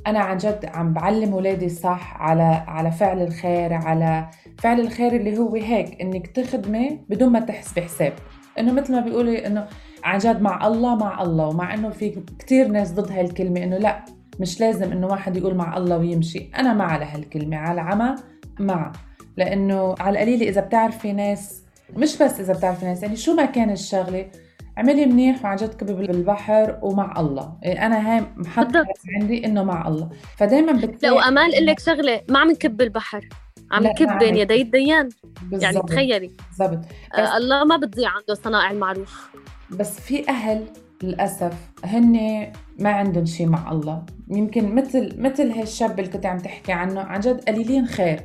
أنا 0.07 0.19
عن 0.19 0.37
جد 0.37 0.71
عم 0.75 0.93
بعلم 0.93 1.33
اولادي 1.33 1.69
صح 1.69 2.23
على 2.23 2.65
على 2.67 2.91
فعل 2.91 3.23
الخير 3.23 3.73
على 3.73 4.31
فعل 4.59 4.81
الخير 4.81 5.17
اللي 5.17 5.39
هو 5.39 5.55
هيك 5.55 6.01
إنك 6.01 6.27
تخدمي 6.27 7.01
بدون 7.09 7.33
ما 7.33 7.41
تحسبي 7.41 7.83
حساب 7.83 8.13
إنه 8.59 8.73
مثل 8.73 8.93
ما 8.93 9.01
بيقولوا 9.01 9.47
إنه 9.47 9.67
عن 10.05 10.19
جد 10.19 10.43
مع 10.43 10.67
الله 10.67 10.97
مع 10.97 11.23
الله. 11.23 11.49
ومع 11.49 11.75
إنه 11.75 11.91
في 11.91 12.23
كثير 12.39 12.69
ناس 12.69 12.93
ضد 12.93 13.13
هاي 13.13 13.21
الكلمة 13.21 13.63
إنه 13.63 13.77
لا 13.79 14.05
مش 14.41 14.61
لازم 14.61 14.93
إنه 14.93 15.07
واحد 15.07 15.37
يقول 15.37 15.55
مع 15.55 15.77
الله 15.77 15.99
ويمشي. 15.99 16.51
أنا 16.59 16.75
مع 16.75 16.97
لهالكلمة 16.97 17.57
على 17.57 17.81
عمى 17.81 18.15
مع. 18.61 18.93
لأنه 19.37 19.95
على 20.01 20.19
القليله 20.19 20.49
إذا 20.49 20.61
بتعرفي 20.61 21.13
ناس 21.13 21.66
مش 21.93 22.23
بس 22.23 22.41
إذا 22.41 22.53
بتعرفي 22.53 22.85
ناس 22.85 23.03
يعني 23.03 23.17
شو 23.17 23.35
ما 23.35 23.45
كان 23.45 23.71
الشغلة 23.71 24.31
اعملي 24.79 25.07
منيح 25.07 25.45
وعن 25.45 25.57
جد 25.57 25.75
كبي 25.75 25.93
بالبحر 25.93 26.79
ومع 26.83 27.21
الله. 27.21 27.59
يعني 27.63 27.87
أنا 27.87 28.17
هاي 28.17 28.25
محطة 28.37 28.87
عندي 29.21 29.47
إنه 29.47 29.65
مع 29.65 29.89
الله. 29.89 30.11
فدائما 30.37 30.73
بتلاقي 30.73 30.97
لا 31.03 31.13
وامال 31.13 31.55
أقول 31.55 31.67
لك 31.67 31.81
شغلة 31.81 32.23
ما 32.29 32.39
عم 32.39 32.51
نكب 32.51 32.83
البحر 32.83 33.29
عم 33.71 33.83
نكب 33.83 34.19
بين 34.19 34.37
يدي 34.37 34.63
الديان 34.63 35.09
يعني 35.53 35.81
تخيلي. 35.81 36.31
بالضبط. 36.59 36.85
آه 37.15 37.37
الله 37.37 37.65
ما 37.65 37.77
بتضيع 37.77 38.11
عنده 38.11 38.35
صنائع 38.35 38.71
المعروف. 38.71 39.31
بس 39.71 40.01
في 40.01 40.29
أهل 40.29 40.65
للأسف 41.03 41.55
هن 41.85 42.47
ما 42.79 42.91
عندهم 42.91 43.27
شيء 43.27 43.47
مع 43.47 43.73
الله. 43.73 44.07
يمكن 44.29 44.75
مثل 44.75 45.15
مثل 45.19 45.51
هالشاب 45.51 45.99
اللي 45.99 46.11
كنت 46.11 46.27
عم 46.27 46.39
تحكي 46.39 46.73
عنه 46.73 47.01
عن 47.01 47.21
جد 47.21 47.41
قليلين 47.49 47.87
خير. 47.87 48.21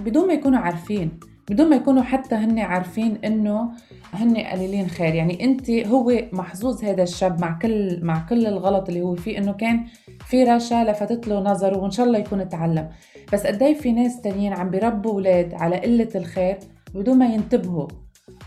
بدون 0.00 0.26
ما 0.26 0.32
يكونوا 0.32 0.58
عارفين. 0.58 1.20
بدون 1.50 1.70
ما 1.70 1.76
يكونوا 1.76 2.02
حتى 2.02 2.34
هن 2.34 2.58
عارفين 2.58 3.18
إنه 3.24 3.70
هن 4.12 4.36
قليلين 4.36 4.88
خير. 4.88 5.14
يعني 5.14 5.44
أنت 5.44 5.70
هو 5.70 6.12
محظوظ 6.32 6.84
هذا 6.84 7.02
الشاب 7.02 7.40
مع 7.40 7.58
كل 7.58 8.04
مع 8.04 8.26
كل 8.28 8.46
الغلط 8.46 8.88
اللي 8.88 9.02
هو 9.02 9.14
فيه 9.14 9.38
إنه 9.38 9.52
كان 9.52 9.84
في 10.26 10.44
رشا 10.44 10.84
لفتت 10.84 11.28
له 11.28 11.40
نظره 11.40 11.78
وإن 11.78 11.90
شاء 11.90 12.06
الله 12.06 12.18
يكون 12.18 12.48
تعلم 12.48 12.88
بس 13.32 13.46
قد 13.46 13.62
إيه 13.62 13.74
في 13.74 13.92
ناس 13.92 14.20
تانيين 14.20 14.52
عم 14.52 14.70
بيربوا 14.70 15.12
أولاد 15.12 15.54
على 15.54 15.76
قلة 15.76 16.08
الخير 16.14 16.58
بدون 16.94 17.18
ما 17.18 17.26
ينتبهوا. 17.26 17.88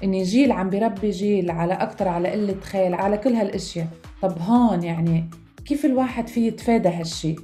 اني 0.03 0.23
جيل 0.23 0.51
عم 0.51 0.69
بيربي 0.69 1.10
جيل 1.10 1.51
على 1.51 1.73
أكثر 1.73 2.08
على 2.08 2.29
قلة 2.29 2.60
خير 2.60 2.95
على 2.95 3.17
كل 3.17 3.34
هالأشياء. 3.34 3.88
طب 4.21 4.39
هون 4.39 4.84
يعني 4.84 5.29
كيف 5.65 5.86
الواحد 5.86 6.27
فيه 6.27 6.47
يتفادى 6.47 6.89
هالشي؟ 6.89 7.36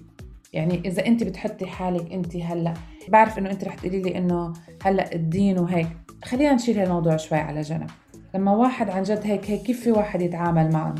يعني 0.54 0.82
إذا 0.86 1.06
أنت 1.06 1.24
بتحطي 1.24 1.66
حالك 1.66 2.14
أنت 2.14 2.36
هلأ 2.36 2.74
بعرف 3.10 3.38
إنه 3.38 3.50
أنت 3.52 3.64
رح 3.64 3.76
تقولي 3.76 4.02
لي 4.02 4.18
إنه 4.18 4.54
هلأ 4.84 5.16
الدين 5.16 5.60
وهيك. 5.60 5.88
خلينا 6.26 6.54
نشيل 6.54 6.80
هالموضوع 6.80 7.18
شوي 7.18 7.38
على 7.38 7.62
جنب. 7.62 7.90
لما 8.36 8.52
واحد 8.52 8.90
عن 8.90 9.04
جد 9.04 9.22
هيك 9.24 9.52
هيك 9.52 9.62
كيف 9.62 9.84
في 9.84 9.92
واحد 9.92 10.22
يتعامل 10.22 10.72
معه 10.72 10.96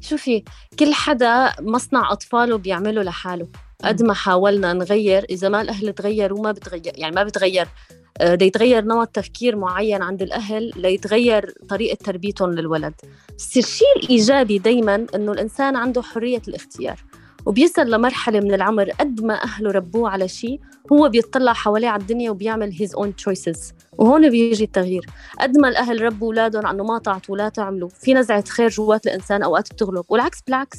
شوفي 0.00 0.44
كل 0.78 0.94
حدا 0.94 1.52
مصنع 1.60 2.12
أطفاله 2.12 2.58
بيعمله 2.58 3.02
لحاله. 3.02 3.48
قد 3.84 4.02
ما 4.02 4.14
حاولنا 4.14 4.72
نغير 4.72 5.24
إذا 5.30 5.48
ما 5.48 5.60
الأهل 5.60 5.92
تغيروا 5.92 6.42
ما 6.42 6.52
بتغير 6.52 6.92
يعني 6.96 7.14
ما 7.14 7.24
بتغير 7.24 7.68
بده 8.16 8.44
آه، 8.44 8.46
يتغير 8.46 8.84
نمط 8.84 9.08
تفكير 9.08 9.56
معين 9.56 10.02
عند 10.02 10.22
الأهل 10.22 10.72
ليتغير 10.76 11.54
طريقة 11.68 11.96
تربيتهم 12.04 12.52
للولد. 12.52 12.94
بس 13.38 13.56
الشيء 13.56 13.96
الإيجابي 13.96 14.58
دائما 14.58 15.06
إنه 15.14 15.32
الإنسان 15.32 15.76
عنده 15.76 16.02
حرية 16.02 16.42
الاختيار. 16.48 17.04
وبيصل 17.46 17.90
لمرحلة 17.90 18.40
من 18.40 18.54
العمر 18.54 18.90
قد 18.90 19.24
ما 19.24 19.42
أهله 19.42 19.70
ربوه 19.70 20.10
على 20.10 20.28
شيء 20.28 20.60
هو 20.92 21.08
بيطلع 21.08 21.52
حواليه 21.52 21.88
على 21.88 22.00
الدنيا 22.00 22.30
وبيعمل 22.30 22.72
his 22.72 22.90
own 22.90 23.08
choices. 23.24 23.72
وهون 23.98 24.30
بيجي 24.30 24.64
التغيير. 24.64 25.06
قد 25.40 25.58
ما 25.58 25.68
الأهل 25.68 26.02
ربوا 26.02 26.26
أولادهم 26.26 26.66
أنه 26.66 26.84
ما 26.84 26.98
تعطوا 26.98 27.36
لا 27.36 27.48
تعملوا 27.48 27.88
في 27.88 28.14
نزعة 28.14 28.44
خير 28.44 28.68
جوات 28.68 29.06
الإنسان 29.06 29.42
أوقات 29.42 29.72
بتغلب 29.72 30.04
والعكس 30.08 30.40
بالعكس. 30.40 30.78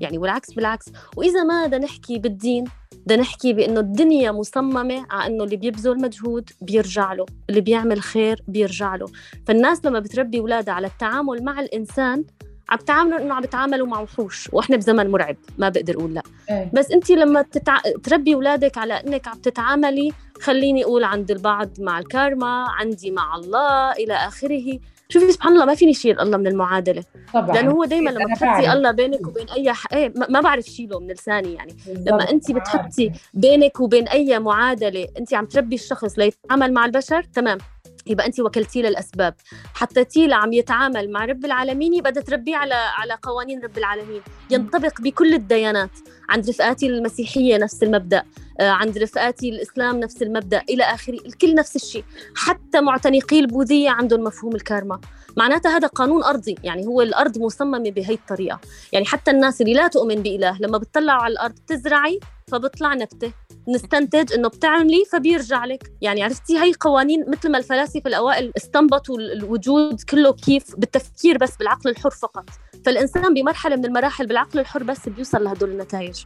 يعني 0.00 0.18
والعكس 0.18 0.52
بالعكس. 0.52 0.86
وإذا 1.16 1.44
ما 1.44 1.66
بدنا 1.66 1.84
نحكي 1.84 2.18
بالدين 2.18 2.64
بدنا 3.06 3.22
نحكي 3.22 3.52
بإنه 3.52 3.80
الدنيا 3.80 4.32
مصممة 4.32 5.06
على 5.10 5.34
إنه 5.34 5.44
اللي 5.44 5.56
بيبذل 5.56 6.00
مجهود 6.00 6.50
بيرجع 6.62 7.12
له، 7.12 7.26
اللي 7.48 7.60
بيعمل 7.60 8.00
خير 8.00 8.42
بيرجع 8.48 8.96
له، 8.96 9.06
فالناس 9.46 9.84
لما 9.84 9.98
بتربي 9.98 10.38
أولادها 10.38 10.74
على 10.74 10.86
التعامل 10.86 11.44
مع 11.44 11.60
الإنسان 11.60 12.24
عم 12.70 12.78
بتعاملوا 12.78 13.18
إنه 13.18 13.34
عم 13.34 13.42
بتعاملوا 13.42 13.86
مع 13.86 14.00
وحوش 14.00 14.48
وإحنا 14.52 14.76
بزمن 14.76 15.10
مرعب 15.10 15.36
ما 15.58 15.68
بقدر 15.68 15.94
أقول 15.94 16.14
لا. 16.14 16.22
أيه. 16.50 16.70
بس 16.74 16.90
أنت 16.90 17.10
لما 17.10 17.42
تتع... 17.42 17.78
تربي 18.04 18.34
أولادك 18.34 18.78
على 18.78 18.94
إنك 18.94 19.28
عم 19.28 19.38
تتعاملي 19.38 20.12
خليني 20.40 20.84
أقول 20.84 21.04
عند 21.04 21.30
البعض 21.30 21.70
مع 21.80 21.98
الكارما 21.98 22.66
عندي 22.68 23.10
مع 23.10 23.36
الله 23.36 23.92
إلى 23.92 24.14
آخره. 24.14 24.78
شوفي 25.08 25.32
سبحان 25.32 25.52
الله 25.52 25.64
ما 25.64 25.74
فيني 25.74 25.94
شيل 25.94 26.20
الله 26.20 26.36
من 26.36 26.46
المعادلة. 26.46 27.04
طبعا. 27.34 27.54
لأنه 27.54 27.70
هو 27.70 27.84
دائما 27.84 28.10
لما 28.10 28.34
تحطي 28.34 28.72
الله 28.72 28.90
بينك 28.90 29.26
وبين 29.26 29.48
أي 29.48 29.72
ح... 29.72 29.92
إيه 29.92 30.12
ما 30.28 30.40
بعرف 30.40 30.64
شيله 30.64 31.00
من 31.00 31.06
لساني 31.06 31.54
يعني. 31.54 31.76
لما 32.06 32.30
أنت 32.30 32.52
بتحطي 32.52 33.12
بينك 33.34 33.80
وبين 33.80 34.08
أي 34.08 34.38
معادلة 34.38 35.08
أنت 35.18 35.34
عم 35.34 35.46
تربي 35.46 35.74
الشخص 35.74 36.18
ليتعامل 36.18 36.72
مع 36.72 36.84
البشر 36.84 37.22
تمام. 37.22 37.58
يبقى 38.06 38.26
انت 38.26 38.40
وكلتيه 38.40 38.82
للأسباب. 38.82 39.34
حطيتيه 39.74 40.26
لعم 40.26 40.52
يتعامل 40.52 41.10
مع 41.12 41.24
رب 41.24 41.44
العالمين 41.44 41.94
يبقى 41.94 42.12
تربيه 42.12 42.56
على 42.56 42.74
على 42.74 43.18
قوانين 43.22 43.60
رب 43.60 43.78
العالمين. 43.78 44.22
ينطبق 44.50 45.00
بكل 45.00 45.34
الديانات. 45.34 45.90
عند 46.28 46.48
رفقاتي 46.48 46.86
المسيحية 46.86 47.56
نفس 47.56 47.82
المبدأ. 47.82 48.22
آه، 48.60 48.70
عند 48.70 48.98
رفقاتي 48.98 49.48
الإسلام 49.48 50.00
نفس 50.00 50.22
المبدأ. 50.22 50.62
إلى 50.70 50.82
آخره. 50.84 51.18
الكل 51.26 51.54
نفس 51.54 51.76
الشيء. 51.76 52.04
حتى 52.36 52.80
معتنقي 52.80 53.40
البوذية 53.40 53.90
عندهم 53.90 54.20
مفهوم 54.20 54.54
الكارما. 54.54 55.00
معناتها 55.36 55.76
هذا 55.76 55.86
قانون 55.86 56.22
أرضي 56.22 56.54
يعني 56.64 56.86
هو 56.86 57.02
الأرض 57.02 57.38
مصممة 57.38 57.90
بهي 57.90 58.14
الطريقة. 58.14 58.60
يعني 58.92 59.06
حتى 59.06 59.30
الناس 59.30 59.60
اللي 59.60 59.74
لا 59.74 59.88
تؤمن 59.88 60.14
بإله 60.14 60.58
لما 60.60 60.78
بتطلعوا 60.78 61.22
على 61.22 61.32
الأرض 61.32 61.54
تزرعي 61.66 62.20
فبطلع 62.48 62.94
نبتة. 62.94 63.32
نستنتج 63.68 64.32
إنه 64.32 64.48
بتعملي 64.48 65.04
فبيرجع 65.12 65.64
لك. 65.64 65.92
يعني 66.00 66.22
عرفتي 66.22 66.58
هي 66.58 66.72
قوانين 66.80 67.24
مثل 67.28 67.50
ما 67.50 67.58
الفلاسفة 67.58 68.02
الأوائل 68.06 68.52
استنبطوا 68.56 69.18
الوجود 69.18 70.00
كله 70.00 70.32
كيف؟ 70.32 70.76
بالتفكير 70.76 71.38
بس 71.38 71.56
بالعقل 71.56 71.90
الحر 71.90 72.10
فقط. 72.10 72.44
فالإنسان 72.86 73.34
بمرحلة 73.34 73.76
من 73.76 73.84
المراحل 73.84 74.26
بالعقل 74.26 74.58
الحر 74.58 74.82
بس 74.82 75.08
بيوصل 75.08 75.44
لهدول 75.44 75.70
النتائج. 75.70 76.24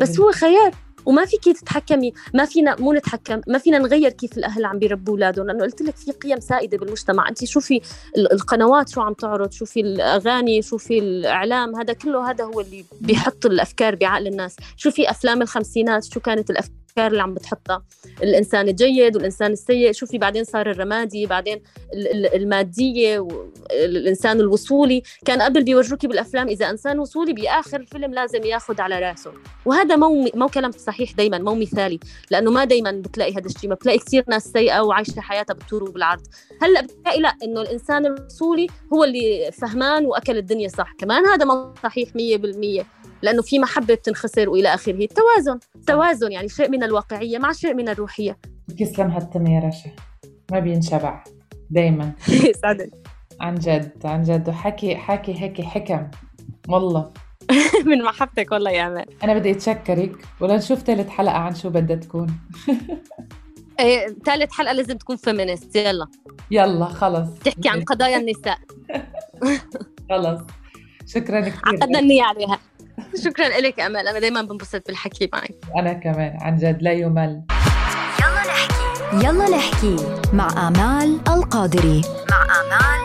بس 0.00 0.20
هو 0.20 0.32
خيار 0.32 0.74
وما 1.06 1.24
فيك 1.24 1.44
تتحكمي 1.44 2.12
ما 2.34 2.44
فينا 2.44 2.76
مو 2.80 2.92
نتحكم 2.92 3.40
ما 3.48 3.58
فينا 3.58 3.78
نغير 3.78 4.10
كيف 4.10 4.38
الأهل 4.38 4.64
عم 4.64 4.78
بيربوا 4.78 5.12
أولادهم 5.12 5.46
لأنه 5.46 5.64
قلت 5.64 5.82
لك 5.82 5.96
في 5.96 6.12
قيم 6.12 6.40
سائدة 6.40 6.78
بالمجتمع. 6.78 7.28
انت 7.28 7.44
شوفي 7.44 7.80
القنوات 8.16 8.88
شو 8.88 9.00
عم 9.00 9.12
تعرض 9.12 9.52
شوفي 9.52 9.80
الأغاني 9.80 10.62
شوفي 10.62 10.98
الإعلام 10.98 11.76
هذا 11.76 11.92
كله 11.92 12.30
هذا 12.30 12.44
هو 12.44 12.60
اللي 12.60 12.84
بيحط 13.00 13.46
الأفكار 13.46 13.94
بعقل 13.94 14.26
الناس. 14.26 14.56
شوفي 14.76 15.10
أفلام 15.10 15.42
الخمسينات 15.42 16.04
شو 16.04 16.20
كانت 16.20 16.50
الافكار 16.50 16.81
الافكار 16.92 17.10
اللي 17.10 17.22
عم 17.22 17.34
بتحطها. 17.34 17.82
الإنسان 18.22 18.68
الجيد 18.68 19.16
والإنسان 19.16 19.52
السيء. 19.52 19.92
شوفي 19.92 20.18
بعدين 20.18 20.44
صار 20.44 20.70
الرمادي 20.70 21.26
بعدين 21.26 21.62
المادية 22.34 23.18
والانسان 23.18 24.40
الوصولي. 24.40 25.02
كان 25.24 25.42
قبل 25.42 25.64
بيورجوكي 25.64 26.06
بالأفلام 26.06 26.48
إذا 26.48 26.70
إنسان 26.70 26.98
وصولي 26.98 27.32
بآخر 27.32 27.80
الفيلم 27.80 28.14
لازم 28.14 28.44
ياخذ 28.44 28.80
على 28.80 28.98
رأسه. 28.98 29.32
وهذا 29.64 29.96
مو 29.96 30.30
مو 30.34 30.48
كلام 30.48 30.70
صحيح 30.70 31.12
دائما 31.12 31.38
مو 31.38 31.54
مثالي. 31.54 32.00
لأنه 32.30 32.50
ما 32.50 32.64
دائما 32.64 32.90
بتلاقي 32.90 33.32
هذا 33.32 33.46
الشيء. 33.46 33.70
ما 33.70 33.74
بتلاقي 33.74 33.98
كثير 33.98 34.24
ناس 34.28 34.44
سيئة 34.52 34.80
وعايشة 34.80 35.20
حياتها 35.20 35.54
بالطول 35.54 35.82
وبالعرض. 35.82 36.22
هلأ 36.62 36.80
بتلاقي 36.80 37.20
لأ 37.20 37.34
إنه 37.42 37.60
الإنسان 37.60 38.06
الوصولي 38.06 38.66
هو 38.92 39.04
اللي 39.04 39.50
فهمان 39.52 40.06
وأكل 40.06 40.36
الدنيا 40.36 40.68
صح. 40.68 40.92
كمان 40.98 41.26
هذا 41.26 41.44
مو 41.44 41.74
صحيح 41.82 42.08
100% 42.08 42.84
لأنه 43.22 43.42
في 43.42 43.58
محبة 43.58 43.94
بتنخسر 43.94 44.48
وإلى 44.48 44.74
آخره. 44.74 45.04
التوازن 45.04 45.58
توازن 45.86 46.32
يعني 46.32 46.48
شيء 46.48 46.70
من 46.70 46.82
الواقعية 46.82 47.38
مع 47.38 47.52
شيء 47.52 47.74
من 47.74 47.88
الروحية. 47.88 48.38
تسلم 48.78 49.10
هالتم 49.10 49.46
يا 49.46 49.60
رشا 49.60 49.90
ما 50.52 50.58
بينشبع. 50.58 51.24
دايما. 51.70 52.12
سعدك 52.62 52.90
عن 53.40 53.54
جد 53.54 53.92
عن 54.04 54.22
جد. 54.22 54.48
وحكي 54.48 54.96
حكي 54.96 55.42
هيك 55.42 55.60
حكم. 55.60 56.10
والله. 56.68 57.12
من 57.86 58.02
محبتك 58.02 58.52
والله 58.52 58.70
يا 58.70 58.86
أمان 58.86 59.04
أنا 59.24 59.34
بدي 59.34 59.50
أتشكرك. 59.50 60.12
ولنشوف 60.40 60.78
ثالث 60.78 61.08
حلقة 61.08 61.36
عن 61.36 61.54
شو 61.54 61.70
بدها 61.70 61.96
تكون. 61.96 62.26
ثالث 64.26 64.52
حلقة 64.52 64.72
لازم 64.72 64.98
تكون 64.98 65.16
فيمينست 65.16 65.76
يلا. 65.76 66.06
يلا 66.50 66.84
خلص. 66.84 67.28
تحكي 67.44 67.68
عن 67.68 67.82
قضايا 67.82 68.16
النساء. 68.16 68.58
خلص. 70.10 70.40
شكرا 71.06 71.40
كثير. 71.40 71.60
عقدنا 71.64 71.98
النية 71.98 72.22
عليها. 72.22 72.58
شكرا 73.24 73.48
لك 73.48 73.80
أمل. 73.80 74.08
أنا 74.08 74.18
دائما 74.18 74.42
بنبسط 74.42 74.86
بالحكي 74.86 75.30
معك. 75.32 75.54
أنا 75.76 75.92
كمان. 75.92 76.38
عن 76.40 76.56
جد 76.56 76.82
لا 76.82 76.92
يمل. 76.92 77.42
يلا 78.20 78.42
نحكي. 78.48 79.26
يلا 79.26 79.56
نحكي 79.56 79.96
مع 80.32 80.68
آمال 80.68 81.20
القادري. 81.28 82.02
مع 82.30 82.42
آمال 82.44 83.01